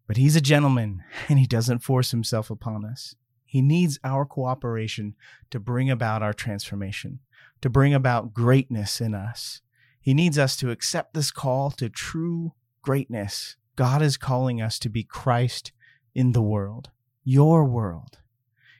But 0.08 0.18
He's 0.18 0.36
a 0.36 0.42
gentleman 0.42 1.04
and 1.30 1.40
He 1.40 1.48
doesn't 1.48 1.80
force 1.80 2.12
Himself 2.12 2.50
upon 2.50 2.86
us. 2.86 3.16
He 3.46 3.62
needs 3.62 4.00
our 4.04 4.26
cooperation 4.26 5.16
to 5.50 5.60
bring 5.60 5.90
about 5.90 6.22
our 6.22 6.34
transformation, 6.34 7.20
to 7.62 7.70
bring 7.70 7.94
about 7.94 8.34
greatness 8.34 9.00
in 9.00 9.16
us. 9.16 9.62
He 10.02 10.14
needs 10.14 10.38
us 10.38 10.56
to 10.58 10.72
accept 10.72 11.14
this 11.14 11.32
call 11.32 11.72
to 11.72 11.90
true 11.90 12.54
greatness. 12.82 13.56
God 13.76 14.02
is 14.02 14.18
calling 14.18 14.62
us 14.62 14.78
to 14.80 14.90
be 14.90 15.04
Christ 15.04 15.72
in 16.14 16.34
the 16.34 16.42
world, 16.42 16.90
your 17.24 17.66
world. 17.66 18.20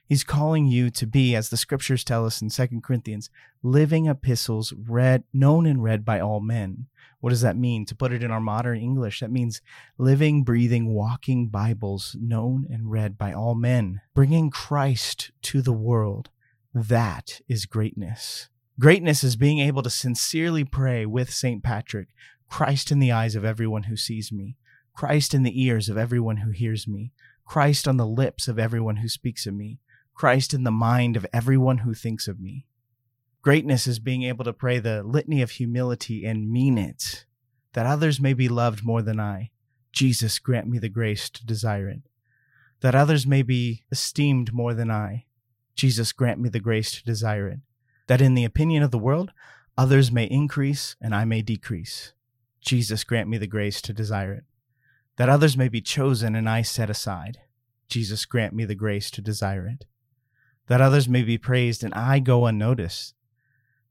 He's 0.06 0.22
calling 0.22 0.66
you 0.66 0.90
to 0.90 1.06
be, 1.06 1.34
as 1.34 1.48
the 1.48 1.56
scriptures 1.56 2.04
tell 2.04 2.24
us 2.24 2.40
in 2.40 2.48
2 2.48 2.80
Corinthians, 2.80 3.28
living 3.62 4.06
epistles 4.06 4.72
read, 4.72 5.24
known 5.32 5.66
and 5.66 5.82
read 5.82 6.04
by 6.04 6.20
all 6.20 6.40
men. 6.40 6.86
What 7.26 7.30
does 7.30 7.40
that 7.40 7.56
mean? 7.56 7.84
To 7.86 7.96
put 7.96 8.12
it 8.12 8.22
in 8.22 8.30
our 8.30 8.40
modern 8.40 8.78
English, 8.78 9.18
that 9.18 9.32
means 9.32 9.60
living, 9.98 10.44
breathing, 10.44 10.94
walking 10.94 11.48
Bibles 11.48 12.14
known 12.20 12.68
and 12.70 12.88
read 12.88 13.18
by 13.18 13.32
all 13.32 13.56
men, 13.56 14.00
bringing 14.14 14.48
Christ 14.48 15.32
to 15.42 15.60
the 15.60 15.72
world. 15.72 16.30
That 16.72 17.40
is 17.48 17.66
greatness. 17.66 18.48
Greatness 18.78 19.24
is 19.24 19.34
being 19.34 19.58
able 19.58 19.82
to 19.82 19.90
sincerely 19.90 20.62
pray 20.62 21.04
with 21.04 21.34
St. 21.34 21.64
Patrick, 21.64 22.10
Christ 22.48 22.92
in 22.92 23.00
the 23.00 23.10
eyes 23.10 23.34
of 23.34 23.44
everyone 23.44 23.82
who 23.82 23.96
sees 23.96 24.30
me, 24.30 24.56
Christ 24.94 25.34
in 25.34 25.42
the 25.42 25.60
ears 25.60 25.88
of 25.88 25.98
everyone 25.98 26.36
who 26.36 26.52
hears 26.52 26.86
me, 26.86 27.10
Christ 27.44 27.88
on 27.88 27.96
the 27.96 28.06
lips 28.06 28.46
of 28.46 28.56
everyone 28.56 28.98
who 28.98 29.08
speaks 29.08 29.46
of 29.46 29.54
me, 29.54 29.80
Christ 30.14 30.54
in 30.54 30.62
the 30.62 30.70
mind 30.70 31.16
of 31.16 31.26
everyone 31.32 31.78
who 31.78 31.92
thinks 31.92 32.28
of 32.28 32.38
me. 32.38 32.66
Greatness 33.46 33.86
is 33.86 34.00
being 34.00 34.24
able 34.24 34.44
to 34.44 34.52
pray 34.52 34.80
the 34.80 35.04
litany 35.04 35.40
of 35.40 35.52
humility 35.52 36.26
and 36.26 36.50
mean 36.50 36.76
it, 36.76 37.26
that 37.74 37.86
others 37.86 38.20
may 38.20 38.34
be 38.34 38.48
loved 38.48 38.84
more 38.84 39.02
than 39.02 39.20
I. 39.20 39.52
Jesus, 39.92 40.40
grant 40.40 40.66
me 40.66 40.80
the 40.80 40.88
grace 40.88 41.30
to 41.30 41.46
desire 41.46 41.88
it. 41.88 42.00
That 42.80 42.96
others 42.96 43.24
may 43.24 43.42
be 43.42 43.84
esteemed 43.92 44.52
more 44.52 44.74
than 44.74 44.90
I. 44.90 45.26
Jesus, 45.76 46.10
grant 46.10 46.40
me 46.40 46.48
the 46.48 46.58
grace 46.58 46.90
to 46.90 47.04
desire 47.04 47.46
it. 47.46 47.60
That 48.08 48.20
in 48.20 48.34
the 48.34 48.42
opinion 48.44 48.82
of 48.82 48.90
the 48.90 48.98
world, 48.98 49.30
others 49.78 50.10
may 50.10 50.24
increase 50.24 50.96
and 51.00 51.14
I 51.14 51.24
may 51.24 51.40
decrease. 51.40 52.14
Jesus, 52.60 53.04
grant 53.04 53.28
me 53.28 53.38
the 53.38 53.46
grace 53.46 53.80
to 53.82 53.92
desire 53.92 54.32
it. 54.32 54.44
That 55.18 55.28
others 55.28 55.56
may 55.56 55.68
be 55.68 55.80
chosen 55.80 56.34
and 56.34 56.48
I 56.48 56.62
set 56.62 56.90
aside. 56.90 57.38
Jesus, 57.88 58.24
grant 58.24 58.54
me 58.54 58.64
the 58.64 58.74
grace 58.74 59.08
to 59.12 59.22
desire 59.22 59.68
it 59.68 59.84
that 60.66 60.80
others 60.80 61.08
may 61.08 61.22
be 61.22 61.38
praised 61.38 61.84
and 61.84 61.94
I 61.94 62.18
go 62.18 62.46
unnoticed. 62.46 63.14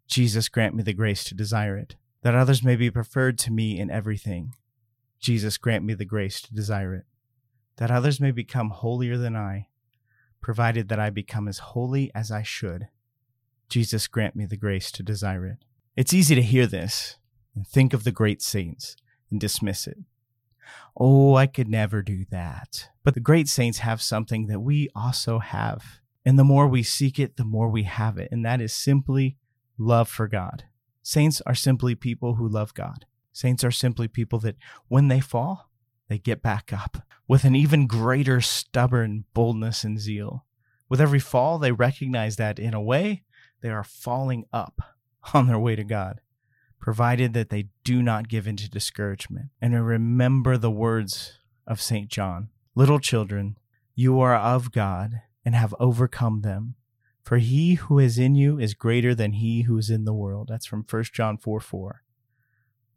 Jesus, 0.08 0.50
grant 0.50 0.76
me 0.76 0.84
the 0.84 0.94
grace 0.94 1.24
to 1.26 1.36
desire 1.36 1.78
it, 1.78 1.96
that 2.22 2.36
others 2.36 2.64
may 2.64 2.76
be 2.76 2.92
preferred 2.92 3.38
to 3.40 3.52
me 3.52 3.80
in 3.80 3.90
everything. 3.90 4.56
Jesus, 5.20 5.58
grant 5.58 5.84
me 5.84 5.94
the 5.94 6.06
grace 6.06 6.42
to 6.42 6.54
desire 6.54 6.94
it, 6.94 7.06
that 7.78 7.92
others 7.92 8.20
may 8.20 8.32
become 8.32 8.70
holier 8.70 9.18
than 9.18 9.36
I, 9.36 9.68
provided 10.42 10.90
that 10.90 11.00
I 11.00 11.10
become 11.10 11.48
as 11.48 11.60
holy 11.60 12.12
as 12.14 12.32
I 12.32 12.44
should. 12.44 12.88
Jesus, 13.68 14.08
grant 14.08 14.36
me 14.36 14.46
the 14.46 14.58
grace 14.58 14.92
to 14.92 15.04
desire 15.04 15.46
it. 15.48 15.58
It's 15.96 16.14
easy 16.14 16.36
to 16.36 16.42
hear 16.42 16.68
this 16.68 17.18
and 17.56 17.68
think 17.68 17.94
of 17.94 18.04
the 18.04 18.12
great 18.12 18.42
saints 18.42 18.96
and 19.32 19.40
dismiss 19.40 19.88
it. 19.88 19.98
Oh, 20.96 21.36
I 21.36 21.48
could 21.48 21.68
never 21.68 22.02
do 22.02 22.26
that. 22.30 22.90
But 23.04 23.14
the 23.14 23.20
great 23.20 23.48
saints 23.48 23.80
have 23.80 24.02
something 24.02 24.48
that 24.48 24.60
we 24.60 24.90
also 24.96 25.40
have. 25.40 26.00
And 26.26 26.40
the 26.40 26.44
more 26.44 26.68
we 26.68 26.84
seek 26.84 27.20
it, 27.20 27.38
the 27.38 27.44
more 27.44 27.70
we 27.70 27.84
have 27.84 28.18
it. 28.18 28.30
And 28.32 28.46
that 28.46 28.62
is 28.62 28.74
simply 28.74 29.38
love 29.78 30.10
for 30.10 30.28
God. 30.28 30.66
Saints 31.02 31.42
are 31.46 31.56
simply 31.56 31.96
people 31.96 32.36
who 32.36 32.48
love 32.48 32.74
God. 32.74 33.06
Saints 33.32 33.64
are 33.64 33.72
simply 33.72 34.08
people 34.08 34.40
that 34.40 34.56
when 34.88 35.08
they 35.08 35.20
fall, 35.20 35.70
they 36.08 36.18
get 36.18 36.42
back 36.42 36.72
up 36.72 36.98
with 37.28 37.44
an 37.44 37.56
even 37.56 37.88
greater 37.88 38.42
stubborn 38.42 39.26
boldness 39.34 39.84
and 39.84 40.00
zeal. 40.00 40.46
With 40.88 41.02
every 41.02 41.20
fall, 41.20 41.58
they 41.58 41.72
recognize 41.72 42.36
that 42.38 42.60
in 42.60 42.74
a 42.74 42.82
way, 42.82 43.24
they 43.62 43.70
are 43.70 43.84
falling 43.84 44.46
up 44.54 44.82
on 45.34 45.48
their 45.48 45.60
way 45.60 45.76
to 45.76 45.84
God, 45.84 46.22
provided 46.80 47.34
that 47.34 47.50
they 47.50 47.70
do 47.84 48.02
not 48.02 48.30
give 48.30 48.48
in 48.48 48.56
to 48.58 48.70
discouragement 48.70 49.48
and 49.62 49.86
remember 49.86 50.58
the 50.58 50.72
words 50.72 51.40
of 51.68 51.82
St. 51.82 52.10
John 52.10 52.50
Little 52.78 53.00
children, 53.00 53.58
you 53.96 54.20
are 54.20 54.36
of 54.36 54.74
God 54.74 55.22
and 55.46 55.56
have 55.56 55.74
overcome 55.80 56.42
them. 56.42 56.76
For 57.26 57.38
he 57.38 57.74
who 57.74 57.98
is 57.98 58.20
in 58.20 58.36
you 58.36 58.60
is 58.60 58.76
greater 58.76 59.16
than 59.16 59.34
he 59.34 59.64
who 59.64 59.80
is 59.80 59.90
in 59.90 60.06
the 60.06 60.14
world. 60.14 60.48
That's 60.48 60.68
from 60.68 60.86
1 60.88 61.04
John 61.12 61.38
4 61.38 61.60
4. 61.60 62.04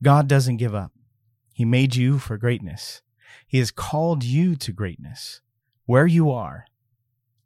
God 0.03 0.29
doesn't 0.29 0.59
give 0.59 0.75
up. 0.75 0.93
He 1.55 1.65
made 1.65 1.97
you 1.97 2.19
for 2.19 2.37
greatness. 2.37 3.01
He 3.47 3.59
has 3.59 3.71
called 3.71 4.23
you 4.23 4.55
to 4.57 4.73
greatness. 4.73 5.41
Where 5.87 6.07
you 6.07 6.31
are 6.31 6.67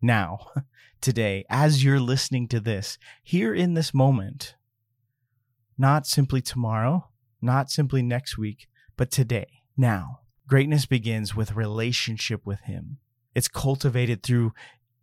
now, 0.02 0.48
today, 1.00 1.44
as 1.48 1.84
you're 1.84 2.00
listening 2.00 2.48
to 2.48 2.58
this, 2.58 2.98
here 3.22 3.54
in 3.54 3.74
this 3.74 3.94
moment, 3.94 4.56
not 5.78 6.08
simply 6.08 6.42
tomorrow, 6.42 7.08
not 7.40 7.70
simply 7.70 8.02
next 8.02 8.36
week, 8.36 8.66
but 8.96 9.12
today, 9.12 9.46
now. 9.76 10.18
Greatness 10.48 10.86
begins 10.86 11.36
with 11.36 11.54
relationship 11.54 12.44
with 12.44 12.62
Him. 12.62 12.98
It's 13.34 13.48
cultivated 13.48 14.24
through 14.24 14.52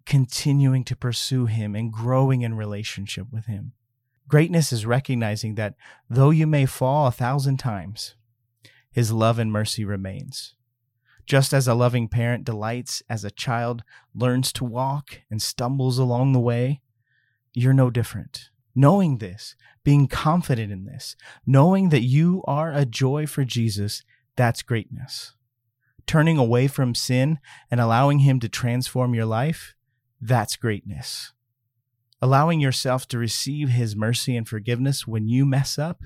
continuing 0.09 0.83
to 0.83 0.95
pursue 0.95 1.45
Him 1.45 1.75
and 1.75 1.93
growing 1.93 2.41
in 2.41 2.55
relationship 2.55 3.27
with 3.31 3.45
Him. 3.45 3.73
Greatness 4.27 4.73
is 4.73 4.83
recognizing 4.83 5.53
that 5.53 5.75
though 6.09 6.31
you 6.31 6.47
may 6.47 6.65
fall 6.65 7.05
a 7.05 7.11
thousand 7.11 7.57
times, 7.57 8.15
His 8.91 9.11
love 9.11 9.37
and 9.37 9.51
mercy 9.51 9.85
remains. 9.85 10.55
Just 11.27 11.53
as 11.53 11.67
a 11.67 11.75
loving 11.75 12.07
parent 12.07 12.43
delights 12.43 13.03
as 13.07 13.23
a 13.23 13.29
child 13.29 13.83
learns 14.15 14.51
to 14.53 14.65
walk 14.65 15.21
and 15.29 15.43
stumbles 15.43 15.99
along 15.99 16.33
the 16.33 16.39
way, 16.39 16.81
you're 17.53 17.71
no 17.71 17.91
different. 17.91 18.49
Knowing 18.73 19.19
this, 19.19 19.55
being 19.83 20.07
confident 20.07 20.71
in 20.71 20.85
this, 20.85 21.15
knowing 21.45 21.89
that 21.89 22.01
you 22.01 22.41
are 22.47 22.71
a 22.73 22.83
joy 22.83 23.27
for 23.27 23.45
Jesus, 23.45 24.03
that's 24.35 24.63
greatness. 24.63 25.35
Turning 26.07 26.39
away 26.39 26.65
from 26.65 26.95
sin 26.95 27.37
and 27.69 27.79
allowing 27.79 28.19
Him 28.19 28.39
to 28.39 28.49
transform 28.49 29.13
your 29.13 29.25
life, 29.25 29.75
that's 30.21 30.55
greatness. 30.55 31.33
Allowing 32.21 32.59
yourself 32.59 33.07
to 33.09 33.17
receive 33.17 33.69
His 33.69 33.95
mercy 33.95 34.35
and 34.35 34.47
forgiveness 34.47 35.07
when 35.07 35.27
you 35.27 35.45
mess 35.45 35.79
up, 35.79 36.03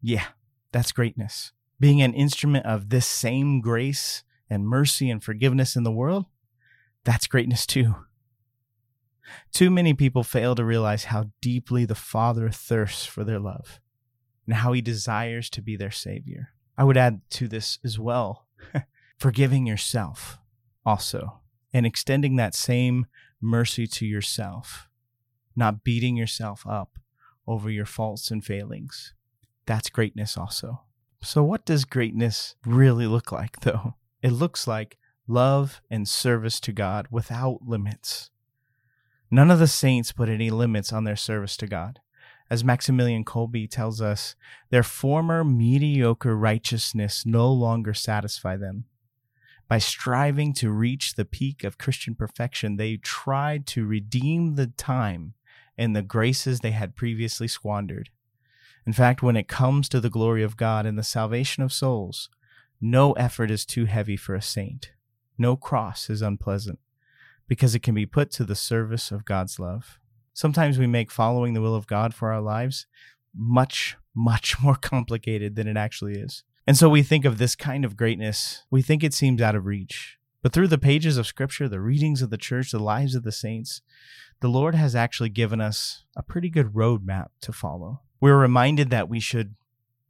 yeah, 0.00 0.26
that's 0.72 0.92
greatness. 0.92 1.52
Being 1.78 2.02
an 2.02 2.14
instrument 2.14 2.66
of 2.66 2.88
this 2.88 3.06
same 3.06 3.60
grace 3.60 4.24
and 4.48 4.66
mercy 4.66 5.10
and 5.10 5.22
forgiveness 5.22 5.76
in 5.76 5.84
the 5.84 5.92
world, 5.92 6.26
that's 7.04 7.26
greatness 7.26 7.66
too. 7.66 7.94
Too 9.52 9.70
many 9.70 9.94
people 9.94 10.22
fail 10.22 10.54
to 10.54 10.64
realize 10.64 11.04
how 11.04 11.30
deeply 11.40 11.84
the 11.84 11.94
Father 11.94 12.50
thirsts 12.50 13.04
for 13.04 13.24
their 13.24 13.38
love 13.38 13.80
and 14.46 14.56
how 14.56 14.72
he 14.72 14.80
desires 14.80 15.50
to 15.50 15.62
be 15.62 15.76
their 15.76 15.90
Savior. 15.90 16.50
I 16.78 16.84
would 16.84 16.96
add 16.96 17.20
to 17.30 17.48
this 17.48 17.78
as 17.84 17.98
well 17.98 18.46
forgiving 19.18 19.66
yourself 19.66 20.38
also 20.84 21.40
and 21.72 21.84
extending 21.84 22.36
that 22.36 22.54
same 22.54 23.06
mercy 23.40 23.86
to 23.86 24.06
yourself, 24.06 24.88
not 25.54 25.84
beating 25.84 26.16
yourself 26.16 26.66
up 26.66 26.98
over 27.46 27.70
your 27.70 27.86
faults 27.86 28.30
and 28.30 28.44
failings. 28.44 29.14
That's 29.66 29.90
greatness 29.90 30.36
also. 30.36 30.82
So, 31.22 31.42
what 31.42 31.64
does 31.64 31.84
greatness 31.84 32.54
really 32.64 33.06
look 33.06 33.32
like, 33.32 33.60
though? 33.60 33.94
It 34.22 34.32
looks 34.32 34.66
like 34.66 34.98
love 35.26 35.80
and 35.90 36.08
service 36.08 36.60
to 36.60 36.72
God 36.72 37.08
without 37.10 37.60
limits. 37.66 38.30
None 39.30 39.50
of 39.50 39.58
the 39.58 39.66
saints 39.66 40.12
put 40.12 40.28
any 40.28 40.50
limits 40.50 40.92
on 40.92 41.04
their 41.04 41.16
service 41.16 41.56
to 41.58 41.66
God. 41.66 42.00
As 42.48 42.62
Maximilian 42.62 43.24
Kolbe 43.24 43.68
tells 43.68 44.00
us, 44.00 44.36
their 44.70 44.84
former 44.84 45.42
mediocre 45.42 46.36
righteousness 46.36 47.26
no 47.26 47.52
longer 47.52 47.92
satisfy 47.92 48.56
them. 48.56 48.84
By 49.68 49.78
striving 49.78 50.52
to 50.54 50.70
reach 50.70 51.14
the 51.14 51.24
peak 51.24 51.64
of 51.64 51.78
Christian 51.78 52.14
perfection, 52.14 52.76
they 52.76 52.96
tried 52.96 53.66
to 53.68 53.84
redeem 53.84 54.54
the 54.54 54.68
time 54.68 55.34
and 55.76 55.94
the 55.94 56.02
graces 56.02 56.60
they 56.60 56.70
had 56.70 56.96
previously 56.96 57.48
squandered. 57.48 58.10
In 58.86 58.92
fact, 58.92 59.22
when 59.22 59.36
it 59.36 59.48
comes 59.48 59.88
to 59.88 60.00
the 60.00 60.10
glory 60.10 60.44
of 60.44 60.56
God 60.56 60.86
and 60.86 60.96
the 60.96 61.02
salvation 61.02 61.62
of 61.62 61.72
souls, 61.72 62.28
no 62.80 63.12
effort 63.14 63.50
is 63.50 63.64
too 63.64 63.86
heavy 63.86 64.16
for 64.16 64.34
a 64.34 64.42
saint. 64.42 64.92
No 65.36 65.56
cross 65.56 66.08
is 66.08 66.22
unpleasant 66.22 66.78
because 67.48 67.74
it 67.74 67.82
can 67.82 67.94
be 67.94 68.06
put 68.06 68.30
to 68.32 68.44
the 68.44 68.54
service 68.54 69.10
of 69.10 69.24
God's 69.24 69.58
love. 69.58 69.98
Sometimes 70.32 70.78
we 70.78 70.86
make 70.86 71.10
following 71.10 71.54
the 71.54 71.60
will 71.60 71.74
of 71.74 71.86
God 71.86 72.14
for 72.14 72.32
our 72.32 72.40
lives 72.40 72.86
much, 73.34 73.96
much 74.14 74.60
more 74.62 74.76
complicated 74.76 75.56
than 75.56 75.66
it 75.66 75.76
actually 75.76 76.14
is. 76.14 76.44
And 76.66 76.76
so 76.76 76.88
we 76.88 77.02
think 77.02 77.24
of 77.24 77.38
this 77.38 77.54
kind 77.54 77.84
of 77.84 77.96
greatness, 77.96 78.64
we 78.70 78.82
think 78.82 79.04
it 79.04 79.14
seems 79.14 79.40
out 79.40 79.54
of 79.54 79.66
reach. 79.66 80.18
But 80.42 80.52
through 80.52 80.68
the 80.68 80.78
pages 80.78 81.16
of 81.16 81.26
Scripture, 81.26 81.68
the 81.68 81.80
readings 81.80 82.22
of 82.22 82.30
the 82.30 82.36
church, 82.36 82.70
the 82.70 82.78
lives 82.78 83.14
of 83.14 83.22
the 83.22 83.32
saints, 83.32 83.82
the 84.40 84.48
Lord 84.48 84.74
has 84.74 84.94
actually 84.94 85.28
given 85.28 85.60
us 85.60 86.04
a 86.16 86.22
pretty 86.22 86.50
good 86.50 86.74
roadmap 86.74 87.28
to 87.42 87.52
follow. 87.52 88.02
We're 88.20 88.38
reminded 88.38 88.90
that 88.90 89.08
we 89.08 89.20
should, 89.20 89.54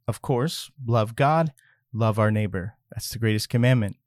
of 0.07 0.21
course, 0.21 0.71
love 0.85 1.15
God, 1.15 1.53
love 1.93 2.19
our 2.19 2.31
neighbor. 2.31 2.75
That's 2.91 3.09
the 3.09 3.19
greatest 3.19 3.49
commandment. 3.49 3.97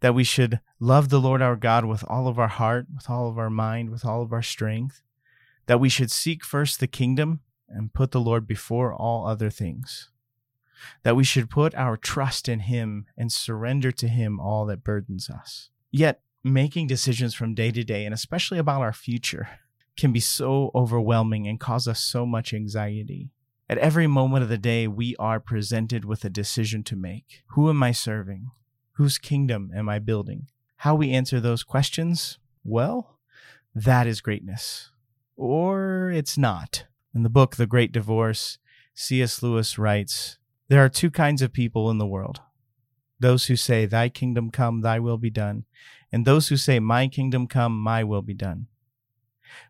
That 0.00 0.14
we 0.14 0.24
should 0.24 0.60
love 0.80 1.08
the 1.08 1.20
Lord 1.20 1.42
our 1.42 1.56
God 1.56 1.84
with 1.84 2.04
all 2.08 2.28
of 2.28 2.38
our 2.38 2.48
heart, 2.48 2.86
with 2.94 3.10
all 3.10 3.28
of 3.28 3.38
our 3.38 3.50
mind, 3.50 3.90
with 3.90 4.04
all 4.04 4.22
of 4.22 4.32
our 4.32 4.42
strength. 4.42 5.02
That 5.66 5.80
we 5.80 5.88
should 5.88 6.10
seek 6.10 6.44
first 6.44 6.78
the 6.78 6.86
kingdom 6.86 7.40
and 7.68 7.92
put 7.92 8.10
the 8.10 8.20
Lord 8.20 8.46
before 8.46 8.94
all 8.94 9.26
other 9.26 9.50
things. 9.50 10.10
That 11.02 11.16
we 11.16 11.24
should 11.24 11.50
put 11.50 11.74
our 11.74 11.96
trust 11.96 12.48
in 12.48 12.60
Him 12.60 13.06
and 13.16 13.30
surrender 13.30 13.92
to 13.92 14.08
Him 14.08 14.40
all 14.40 14.66
that 14.66 14.84
burdens 14.84 15.30
us. 15.30 15.70
Yet, 15.90 16.20
making 16.42 16.86
decisions 16.86 17.34
from 17.34 17.54
day 17.54 17.70
to 17.70 17.84
day, 17.84 18.04
and 18.04 18.14
especially 18.14 18.58
about 18.58 18.82
our 18.82 18.92
future, 18.92 19.48
can 19.96 20.12
be 20.12 20.20
so 20.20 20.70
overwhelming 20.74 21.46
and 21.46 21.60
cause 21.60 21.86
us 21.86 22.00
so 22.00 22.26
much 22.26 22.52
anxiety. 22.52 23.30
At 23.68 23.78
every 23.78 24.06
moment 24.06 24.42
of 24.42 24.48
the 24.48 24.58
day, 24.58 24.86
we 24.86 25.16
are 25.16 25.40
presented 25.40 26.04
with 26.04 26.24
a 26.24 26.30
decision 26.30 26.82
to 26.84 26.96
make. 26.96 27.42
Who 27.48 27.70
am 27.70 27.82
I 27.82 27.92
serving? 27.92 28.50
Whose 28.92 29.18
kingdom 29.18 29.70
am 29.74 29.88
I 29.88 29.98
building? 29.98 30.48
How 30.78 30.94
we 30.94 31.12
answer 31.12 31.40
those 31.40 31.62
questions? 31.62 32.38
Well, 32.62 33.18
that 33.74 34.06
is 34.06 34.20
greatness. 34.20 34.90
Or 35.36 36.10
it's 36.10 36.36
not. 36.36 36.84
In 37.14 37.22
the 37.22 37.30
book, 37.30 37.56
The 37.56 37.66
Great 37.66 37.90
Divorce, 37.90 38.58
C.S. 38.94 39.42
Lewis 39.42 39.78
writes 39.78 40.38
There 40.68 40.82
are 40.82 40.88
two 40.88 41.10
kinds 41.10 41.42
of 41.42 41.52
people 41.52 41.90
in 41.90 41.98
the 41.98 42.06
world 42.06 42.40
those 43.20 43.46
who 43.46 43.56
say, 43.56 43.86
Thy 43.86 44.08
kingdom 44.08 44.50
come, 44.50 44.80
thy 44.80 44.98
will 44.98 45.18
be 45.18 45.30
done, 45.30 45.64
and 46.10 46.24
those 46.24 46.48
who 46.48 46.56
say, 46.56 46.78
My 46.78 47.08
kingdom 47.08 47.46
come, 47.46 47.78
my 47.78 48.04
will 48.04 48.22
be 48.22 48.34
done. 48.34 48.66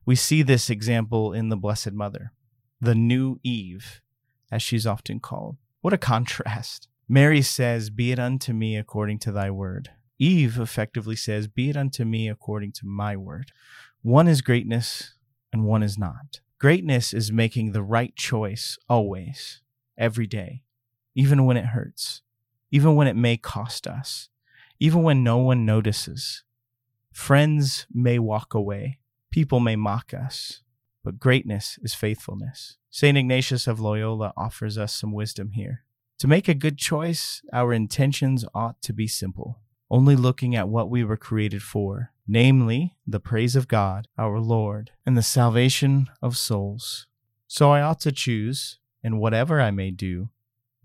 We 0.07 0.17
see 0.17 0.43
this 0.43 0.71
example 0.71 1.33
in 1.33 1.49
the 1.49 1.57
Blessed 1.57 1.93
Mother, 1.93 2.33
the 2.81 2.95
new 2.95 3.39
Eve, 3.43 4.01
as 4.51 4.63
she's 4.63 4.87
often 4.87 5.21
called. 5.21 5.57
What 5.83 5.93
a 5.93 5.99
contrast. 5.99 6.89
Mary 7.09 7.43
says, 7.43 7.91
Be 7.91 8.13
it 8.13 8.19
unto 8.19 8.53
me 8.53 8.77
according 8.77 9.19
to 9.21 9.33
thy 9.33 9.51
word. 9.51 9.91
Eve 10.19 10.59
effectively 10.59 11.17
says, 11.17 11.49
Be 11.49 11.71
it 11.71 11.77
unto 11.77 12.05
me 12.05 12.29
according 12.29 12.73
to 12.73 12.87
my 12.87 13.17
word. 13.17 13.53
One 14.03 14.29
is 14.29 14.43
greatness 14.43 15.15
and 15.53 15.65
one 15.65 15.83
is 15.83 15.99
not. 15.99 16.41
Greatness 16.59 17.13
is 17.13 17.31
making 17.31 17.73
the 17.73 17.83
right 17.83 18.15
choice 18.17 18.79
always, 18.89 19.61
every 19.99 20.27
day, 20.27 20.63
even 21.14 21.44
when 21.44 21.56
it 21.56 21.66
hurts, 21.66 22.23
even 22.71 22.97
when 22.97 23.06
it 23.06 23.16
may 23.16 23.37
cost 23.37 23.87
us, 23.87 24.28
even 24.80 25.02
when 25.02 25.23
no 25.23 25.38
one 25.38 25.64
notices. 25.64 26.42
Friends 27.12 27.87
may 27.92 28.18
walk 28.18 28.54
away, 28.54 28.99
people 29.30 29.61
may 29.61 29.76
mock 29.76 30.12
us, 30.12 30.62
but 31.04 31.21
greatness 31.21 31.78
is 31.83 31.94
faithfulness. 31.94 32.76
St. 32.90 33.16
Ignatius 33.16 33.66
of 33.66 33.80
Loyola 33.80 34.33
offers 34.37 34.78
us 34.78 34.94
some 34.94 35.12
wisdom 35.12 35.52
here. 35.52 35.85
To 36.18 36.28
make 36.28 36.49
a 36.49 36.54
good 36.54 36.78
choice, 36.78 37.42
our 37.52 37.73
intentions 37.73 38.44
ought 38.54 38.80
to 38.83 38.92
be 38.92 39.06
simple, 39.06 39.61
only 39.90 40.16
looking 40.16 40.56
at 40.56 40.68
what 40.68 40.88
we 40.88 41.04
were 41.04 41.16
created 41.16 41.62
for, 41.62 42.12
namely, 42.26 42.97
the 43.06 43.21
praise 43.21 43.56
of 43.56 43.68
God, 43.68 44.09
our 44.16 44.38
Lord, 44.38 44.92
and 45.04 45.16
the 45.16 45.23
salvation 45.23 46.09
of 46.23 46.37
souls. 46.37 47.06
So 47.47 47.71
I 47.71 47.83
ought 47.83 48.00
to 48.00 48.12
choose, 48.12 48.78
in 49.02 49.18
whatever 49.18 49.61
I 49.61 49.71
may 49.71 49.90
do, 49.90 50.30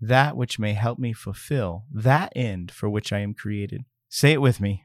that 0.00 0.36
which 0.36 0.58
may 0.58 0.72
help 0.72 0.98
me 0.98 1.12
fulfill 1.12 1.84
that 1.92 2.32
end 2.34 2.70
for 2.70 2.88
which 2.88 3.12
I 3.12 3.18
am 3.18 3.34
created. 3.34 3.84
Say 4.08 4.32
it 4.32 4.40
with 4.40 4.60
me 4.60 4.84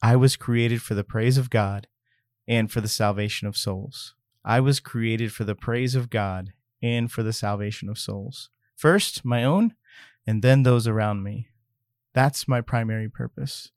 I 0.00 0.16
was 0.16 0.36
created 0.36 0.82
for 0.82 0.94
the 0.94 1.04
praise 1.04 1.38
of 1.38 1.50
God 1.50 1.86
and 2.48 2.70
for 2.70 2.80
the 2.80 2.88
salvation 2.88 3.46
of 3.46 3.56
souls. 3.56 4.14
I 4.44 4.60
was 4.60 4.80
created 4.80 5.32
for 5.32 5.44
the 5.44 5.54
praise 5.54 5.94
of 5.94 6.10
God 6.10 6.52
and 6.82 7.10
for 7.10 7.22
the 7.22 7.32
salvation 7.32 7.88
of 7.88 7.98
souls. 7.98 8.50
First, 8.74 9.24
my 9.24 9.44
own, 9.44 9.74
and 10.26 10.42
then 10.42 10.64
those 10.64 10.88
around 10.88 11.22
me. 11.22 11.48
That's 12.14 12.48
my 12.48 12.60
primary 12.60 13.08
purpose. 13.08 13.70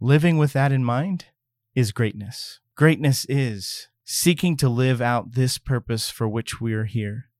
Living 0.00 0.36
with 0.36 0.52
that 0.52 0.72
in 0.72 0.84
mind 0.84 1.26
is 1.74 1.92
greatness. 1.92 2.60
Greatness 2.74 3.24
is 3.28 3.88
seeking 4.04 4.56
to 4.56 4.68
live 4.68 5.00
out 5.00 5.32
this 5.32 5.58
purpose 5.58 6.10
for 6.10 6.28
which 6.28 6.60
we 6.60 6.74
are 6.74 6.84
here, 6.84 7.30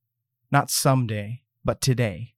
not 0.51 0.69
someday, 0.69 1.41
but 1.65 1.81
today. 1.81 2.35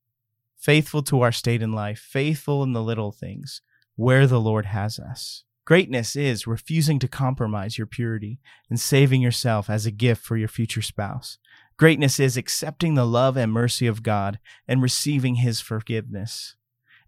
Faithful 0.62 1.02
to 1.02 1.22
our 1.22 1.32
state 1.32 1.64
in 1.64 1.72
life, 1.72 1.98
faithful 1.98 2.62
in 2.62 2.74
the 2.74 2.84
little 2.84 3.12
things, 3.12 3.62
where 3.96 4.28
the 4.28 4.40
Lord 4.40 4.68
has 4.68 5.00
us. 5.00 5.44
Greatness 5.66 6.16
is 6.16 6.46
refusing 6.46 7.00
to 7.00 7.08
compromise 7.08 7.80
your 7.80 7.88
purity 7.88 8.40
and 8.70 8.80
saving 8.80 9.22
yourself 9.22 9.72
as 9.72 9.88
a 9.88 9.92
gift 9.92 10.24
for 10.24 10.38
your 10.38 10.48
future 10.48 10.84
spouse. 10.84 11.40
Greatness 11.78 12.20
is 12.20 12.38
accepting 12.38 12.94
the 12.94 13.08
love 13.08 13.38
and 13.38 13.52
mercy 13.52 13.88
of 13.88 14.04
God 14.04 14.38
and 14.68 14.84
receiving 14.84 15.36
his 15.36 15.62
forgiveness 15.62 16.56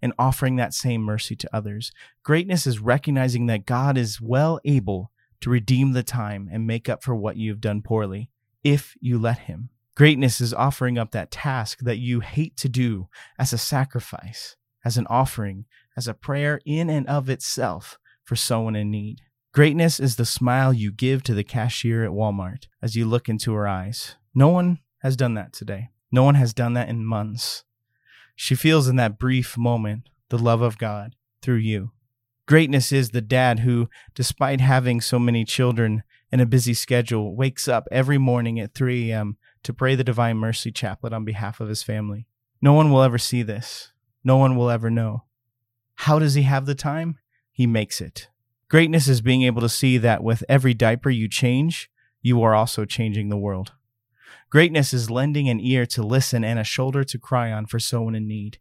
and 0.01 0.13
offering 0.17 0.55
that 0.55 0.73
same 0.73 1.03
mercy 1.03 1.35
to 1.35 1.55
others. 1.55 1.91
Greatness 2.23 2.65
is 2.65 2.79
recognizing 2.79 3.45
that 3.45 3.67
God 3.67 3.99
is 3.99 4.19
well 4.19 4.59
able 4.65 5.11
to 5.41 5.51
redeem 5.51 5.91
the 5.91 6.01
time 6.01 6.49
and 6.51 6.65
make 6.65 6.89
up 6.89 7.03
for 7.03 7.15
what 7.15 7.37
you 7.37 7.51
have 7.51 7.61
done 7.61 7.83
poorly 7.83 8.31
if 8.63 8.95
you 8.99 9.19
let 9.19 9.37
him. 9.39 9.69
Greatness 9.95 10.41
is 10.41 10.53
offering 10.53 10.97
up 10.97 11.12
that 11.12 11.29
task 11.29 11.79
that 11.82 11.99
you 11.99 12.19
hate 12.19 12.58
to 12.58 12.67
do 12.67 13.08
as 13.38 13.53
a 13.53 13.58
sacrifice, 13.58 14.56
as 14.84 14.97
an 14.97 15.06
offering, 15.08 15.65
as 15.95 16.08
a 16.08 16.15
prayer 16.15 16.60
in 16.65 16.89
and 16.89 17.08
of 17.08 17.29
itself 17.29 17.99
for 18.23 18.36
someone 18.36 18.75
in 18.75 18.89
need. 18.89 19.21
Greatness 19.53 19.99
is 19.99 20.15
the 20.15 20.25
smile 20.25 20.73
you 20.73 20.91
give 20.91 21.21
to 21.21 21.36
the 21.36 21.43
cashier 21.43 22.03
at 22.03 22.10
Walmart 22.10 22.65
as 22.82 22.95
you 22.95 23.06
look 23.06 23.29
into 23.29 23.53
her 23.53 23.67
eyes. 23.67 24.15
No 24.34 24.47
one 24.47 24.79
has 25.03 25.15
done 25.15 25.36
that 25.36 25.53
today. 25.53 25.91
No 26.12 26.23
one 26.23 26.36
has 26.36 26.56
done 26.56 26.73
that 26.73 26.89
in 26.89 27.06
months. 27.06 27.63
She 28.36 28.56
feels 28.56 28.88
in 28.88 28.95
that 28.95 29.19
brief 29.19 29.58
moment 29.58 30.10
the 30.29 30.39
love 30.39 30.62
of 30.62 30.79
God 30.79 31.15
through 31.43 31.58
you. 31.58 31.91
Greatness 32.47 32.91
is 32.91 33.12
the 33.12 33.21
dad 33.21 33.60
who, 33.60 33.89
despite 34.15 34.60
having 34.60 35.01
so 35.01 35.19
many 35.19 35.45
children 35.45 36.01
and 36.32 36.41
a 36.41 36.47
busy 36.47 36.73
schedule, 36.73 37.36
wakes 37.36 37.67
up 37.67 37.88
every 37.91 38.17
morning 38.17 38.60
at 38.60 38.73
3 38.73 39.12
a.m. 39.12 39.38
to 39.63 39.73
pray 39.73 39.95
the 39.95 40.04
Divine 40.04 40.38
Mercy 40.38 40.71
Chaplet 40.71 41.13
on 41.13 41.26
behalf 41.26 41.60
of 41.60 41.69
his 41.69 41.84
family. 41.84 42.28
No 42.62 42.73
one 42.73 42.91
will 42.91 43.02
ever 43.02 43.17
see 43.17 43.43
this. 43.43 43.91
No 44.23 44.38
one 44.38 44.56
will 44.56 44.69
ever 44.69 44.89
know. 44.89 45.23
How 45.95 46.19
does 46.19 46.34
he 46.34 46.43
have 46.43 46.65
the 46.65 46.76
time? 46.76 47.19
he 47.54 47.67
makes 47.67 48.02
it. 48.02 48.30
Greatness 48.67 49.08
is 49.08 49.21
being 49.21 49.43
able 49.43 49.62
to 49.62 49.69
see 49.69 49.99
that 49.99 50.23
with 50.23 50.43
every 50.49 50.73
diaper 50.73 51.12
you 51.12 51.30
change, 51.30 51.89
you 52.21 52.41
are 52.41 52.56
also 52.56 52.84
changing 52.84 53.30
the 53.30 53.38
world. 53.38 53.73
Greatness 54.49 54.93
is 54.93 55.12
lending 55.12 55.47
an 55.49 55.60
ear 55.60 55.86
to 55.86 56.02
listen 56.02 56.43
and 56.43 56.58
a 56.58 56.63
shoulder 56.63 57.04
to 57.04 57.19
cry 57.19 57.52
on 57.52 57.67
for 57.67 57.80
someone 57.80 58.15
in 58.15 58.28
need, 58.28 58.58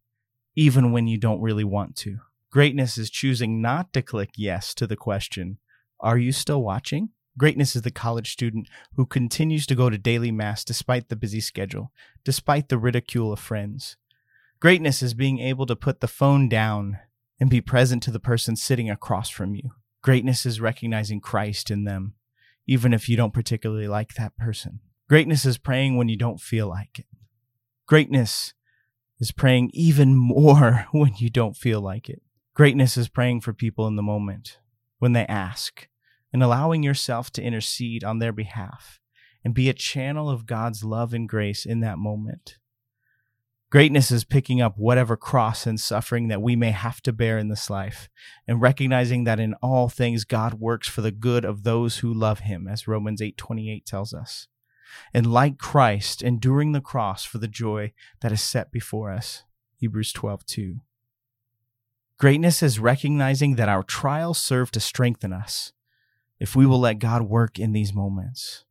even 0.54 0.92
when 0.92 1.06
you 1.06 1.16
don't 1.16 1.40
really 1.40 1.64
want 1.64 1.96
to. 1.96 2.18
Greatness 2.50 2.98
is 2.98 3.08
choosing 3.08 3.62
not 3.62 3.92
to 3.94 4.02
click 4.02 4.30
yes 4.36 4.74
to 4.74 4.86
the 4.86 4.96
question, 4.96 5.58
Are 6.00 6.18
you 6.18 6.32
still 6.32 6.62
watching? 6.62 7.08
Greatness 7.38 7.74
is 7.74 7.82
the 7.82 7.90
college 7.90 8.30
student 8.30 8.68
who 8.94 9.06
continues 9.06 9.66
to 9.66 9.74
go 9.74 9.88
to 9.88 9.96
daily 9.96 10.30
mass 10.30 10.64
despite 10.64 11.08
the 11.08 11.16
busy 11.16 11.40
schedule, 11.40 11.90
despite 12.24 12.68
the 12.68 12.78
ridicule 12.78 13.32
of 13.32 13.38
friends. 13.38 13.96
Greatness 14.60 15.02
is 15.02 15.14
being 15.14 15.38
able 15.38 15.66
to 15.66 15.74
put 15.74 16.00
the 16.00 16.08
phone 16.08 16.48
down 16.48 16.98
and 17.40 17.48
be 17.48 17.60
present 17.60 18.02
to 18.02 18.10
the 18.10 18.20
person 18.20 18.54
sitting 18.54 18.90
across 18.90 19.30
from 19.30 19.54
you. 19.54 19.70
Greatness 20.02 20.44
is 20.44 20.60
recognizing 20.60 21.20
Christ 21.20 21.70
in 21.70 21.84
them, 21.84 22.14
even 22.66 22.92
if 22.92 23.08
you 23.08 23.16
don't 23.16 23.34
particularly 23.34 23.88
like 23.88 24.14
that 24.14 24.36
person. 24.36 24.80
Greatness 25.08 25.44
is 25.44 25.58
praying 25.58 25.96
when 25.96 26.08
you 26.08 26.16
don't 26.16 26.40
feel 26.40 26.68
like 26.68 26.98
it. 26.98 27.06
Greatness 27.86 28.52
is 29.18 29.32
praying 29.32 29.70
even 29.72 30.16
more 30.16 30.86
when 30.92 31.14
you 31.16 31.30
don't 31.30 31.56
feel 31.56 31.80
like 31.80 32.08
it. 32.08 32.22
Greatness 32.54 32.96
is 32.96 33.08
praying 33.08 33.40
for 33.40 33.54
people 33.54 33.86
in 33.86 33.96
the 33.96 34.02
moment 34.02 34.58
when 34.98 35.14
they 35.14 35.26
ask 35.26 35.88
and 36.32 36.42
allowing 36.42 36.82
yourself 36.82 37.30
to 37.32 37.42
intercede 37.42 38.02
on 38.02 38.18
their 38.18 38.32
behalf 38.32 39.00
and 39.44 39.54
be 39.54 39.68
a 39.68 39.74
channel 39.74 40.30
of 40.30 40.46
God's 40.46 40.84
love 40.84 41.12
and 41.12 41.28
grace 41.28 41.66
in 41.66 41.80
that 41.80 41.98
moment. 41.98 42.58
Greatness 43.70 44.10
is 44.10 44.24
picking 44.24 44.60
up 44.60 44.76
whatever 44.76 45.16
cross 45.16 45.66
and 45.66 45.80
suffering 45.80 46.28
that 46.28 46.42
we 46.42 46.54
may 46.54 46.72
have 46.72 47.00
to 47.00 47.12
bear 47.12 47.38
in 47.38 47.48
this 47.48 47.70
life 47.70 48.10
and 48.46 48.60
recognizing 48.60 49.24
that 49.24 49.40
in 49.40 49.54
all 49.62 49.88
things 49.88 50.24
God 50.24 50.54
works 50.54 50.88
for 50.88 51.00
the 51.00 51.10
good 51.10 51.44
of 51.44 51.62
those 51.62 51.98
who 51.98 52.12
love 52.12 52.40
him 52.40 52.68
as 52.68 52.86
Romans 52.86 53.22
8:28 53.22 53.86
tells 53.86 54.12
us. 54.12 54.46
And 55.14 55.32
like 55.32 55.56
Christ 55.56 56.22
enduring 56.22 56.72
the 56.72 56.82
cross 56.82 57.24
for 57.24 57.38
the 57.38 57.48
joy 57.48 57.94
that 58.20 58.30
is 58.30 58.42
set 58.42 58.70
before 58.70 59.10
us. 59.10 59.44
Hebrews 59.76 60.12
12:2. 60.12 60.80
Greatness 62.18 62.62
is 62.62 62.78
recognizing 62.78 63.56
that 63.56 63.70
our 63.70 63.82
trials 63.82 64.36
serve 64.36 64.70
to 64.72 64.80
strengthen 64.80 65.32
us 65.32 65.72
if 66.42 66.56
we 66.56 66.66
will 66.66 66.80
let 66.80 66.98
God 66.98 67.22
work 67.22 67.60
in 67.60 67.70
these 67.70 67.94
moments. 67.94 68.64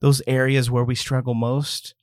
Those 0.00 0.20
areas 0.26 0.70
where 0.70 0.84
we 0.84 0.94
struggle 0.94 1.32
most, 1.32 1.94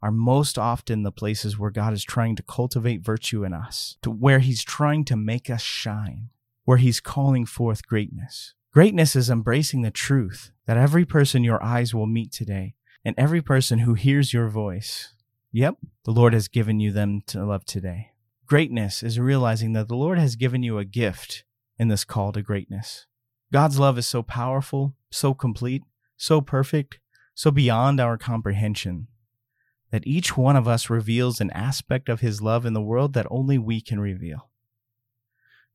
are 0.00 0.10
most 0.10 0.58
often 0.58 1.02
the 1.02 1.12
places 1.12 1.58
where 1.58 1.70
God 1.70 1.92
is 1.92 2.02
trying 2.02 2.34
to 2.36 2.42
cultivate 2.42 3.04
virtue 3.04 3.44
in 3.44 3.52
us, 3.52 3.98
to 4.00 4.10
where 4.10 4.38
He's 4.38 4.64
trying 4.64 5.04
to 5.04 5.16
make 5.16 5.50
us 5.50 5.60
shine, 5.60 6.30
where 6.64 6.78
He's 6.78 6.98
calling 6.98 7.44
forth 7.44 7.86
greatness. 7.86 8.54
Greatness 8.72 9.14
is 9.14 9.28
embracing 9.28 9.82
the 9.82 9.90
truth 9.90 10.50
that 10.66 10.78
every 10.78 11.04
person 11.04 11.44
your 11.44 11.62
eyes 11.62 11.94
will 11.94 12.06
meet 12.06 12.32
today 12.32 12.74
and 13.04 13.14
every 13.18 13.42
person 13.42 13.80
who 13.80 13.92
hears 13.92 14.32
your 14.32 14.48
voice. 14.48 15.12
Yep, 15.52 15.76
the 16.04 16.10
Lord 16.10 16.32
has 16.32 16.48
given 16.48 16.80
you 16.80 16.90
them 16.90 17.20
to 17.26 17.44
love 17.44 17.66
today. 17.66 18.12
Greatness 18.46 19.02
is 19.02 19.20
realizing 19.20 19.74
that 19.74 19.88
the 19.88 19.94
Lord 19.94 20.18
has 20.18 20.36
given 20.36 20.62
you 20.62 20.78
a 20.78 20.86
gift 20.86 21.44
in 21.78 21.88
this 21.88 22.04
call 22.04 22.32
to 22.32 22.40
greatness. 22.40 23.06
God's 23.54 23.78
love 23.78 23.98
is 23.98 24.08
so 24.08 24.24
powerful, 24.24 24.96
so 25.12 25.32
complete, 25.32 25.84
so 26.16 26.40
perfect, 26.40 26.98
so 27.36 27.52
beyond 27.52 28.00
our 28.00 28.18
comprehension 28.18 29.06
that 29.92 30.04
each 30.04 30.36
one 30.36 30.56
of 30.56 30.66
us 30.66 30.90
reveals 30.90 31.40
an 31.40 31.52
aspect 31.52 32.08
of 32.08 32.18
His 32.18 32.42
love 32.42 32.66
in 32.66 32.72
the 32.72 32.82
world 32.82 33.12
that 33.12 33.28
only 33.30 33.56
we 33.56 33.80
can 33.80 34.00
reveal. 34.00 34.50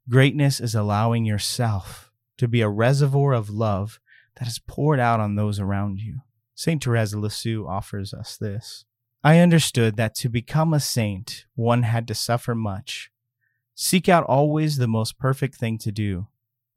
Greatness 0.09 0.59
is 0.59 0.75
allowing 0.75 1.23
yourself 1.23 2.11
to 2.37 2.49
be 2.49 2.59
a 2.59 2.67
reservoir 2.67 3.31
of 3.31 3.49
love 3.49 4.01
that 4.39 4.47
is 4.49 4.59
poured 4.59 4.99
out 4.99 5.21
on 5.21 5.35
those 5.35 5.57
around 5.57 6.01
you. 6.01 6.19
St. 6.55 6.83
Therese 6.83 7.13
of 7.13 7.21
Lisieux 7.21 7.65
offers 7.65 8.13
us 8.13 8.35
this. 8.35 8.83
I 9.23 9.39
understood 9.39 9.95
that 9.95 10.15
to 10.15 10.27
become 10.27 10.73
a 10.73 10.81
saint, 10.81 11.45
one 11.55 11.83
had 11.83 12.09
to 12.09 12.13
suffer 12.13 12.53
much, 12.53 13.09
seek 13.73 14.09
out 14.09 14.25
always 14.25 14.75
the 14.75 14.87
most 14.89 15.17
perfect 15.17 15.55
thing 15.55 15.77
to 15.77 15.93
do, 15.93 16.27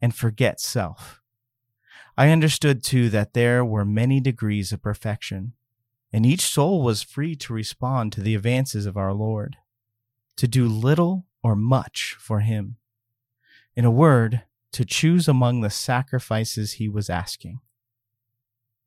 and 0.03 0.15
forget 0.15 0.61
self. 0.61 1.23
I 2.19 2.29
understood 2.29 2.85
too 2.85 3.09
that 3.11 3.33
there 3.33 3.65
were 3.65 3.85
many 3.85 4.21
degrees 4.21 4.73
of 4.73 4.83
perfection, 4.83 5.55
and 6.13 6.27
each 6.27 6.43
soul 6.43 6.83
was 6.83 7.03
free 7.03 7.37
to 7.37 7.55
respond 7.55 8.13
to 8.13 8.21
the 8.21 8.35
advances 8.35 8.85
of 8.85 8.99
our 8.99 9.15
Lord, 9.15 9.57
to 10.37 10.47
do 10.47 10.67
little 10.67 11.25
or 11.43 11.57
much 11.57 12.17
for 12.19 12.41
Him. 12.41 12.77
In 13.75 13.87
a 13.87 13.91
word, 13.91 14.43
to 14.73 14.85
choose 14.85 15.29
among 15.29 15.61
the 15.61 15.71
sacrifices 15.71 16.73
He 16.73 16.89
was 16.89 17.09
asking. 17.09 17.61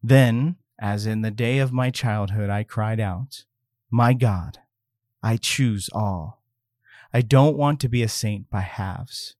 Then, 0.03 0.57
as 0.77 1.05
in 1.05 1.21
the 1.21 1.31
day 1.31 1.57
of 1.57 1.71
my 1.71 1.89
childhood, 1.89 2.49
I 2.49 2.63
cried 2.63 2.99
out, 2.99 3.45
My 3.89 4.13
God, 4.13 4.59
I 5.23 5.37
choose 5.37 5.89
all. 5.93 6.43
I 7.11 7.21
don't 7.21 7.57
want 7.57 7.79
to 7.79 7.89
be 7.89 8.03
a 8.03 8.09
saint 8.09 8.49
by 8.49 8.61
halves. 8.61 9.35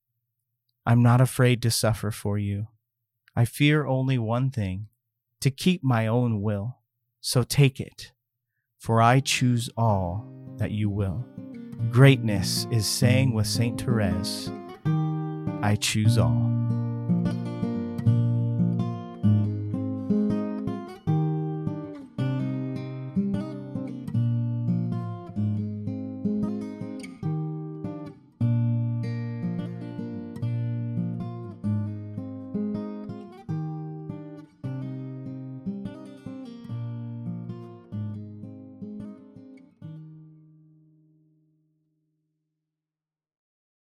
I'm 0.85 1.01
not 1.01 1.21
afraid 1.21 1.61
to 1.63 1.71
suffer 1.71 2.11
for 2.11 2.37
you. 2.37 2.67
I 3.35 3.45
fear 3.45 3.85
only 3.85 4.17
one 4.17 4.51
thing 4.51 4.87
to 5.41 5.49
keep 5.49 5.83
my 5.83 6.07
own 6.07 6.41
will. 6.41 6.77
So 7.21 7.43
take 7.43 7.79
it, 7.79 8.11
for 8.77 9.01
I 9.01 9.19
choose 9.19 9.69
all 9.75 10.27
that 10.57 10.71
you 10.71 10.89
will. 10.89 11.25
Greatness 11.91 12.67
is 12.71 12.85
saying 12.85 13.33
with 13.33 13.47
Saint 13.47 13.81
Therese, 13.81 14.51
I 15.61 15.75
choose 15.79 16.17
all. 16.17 16.64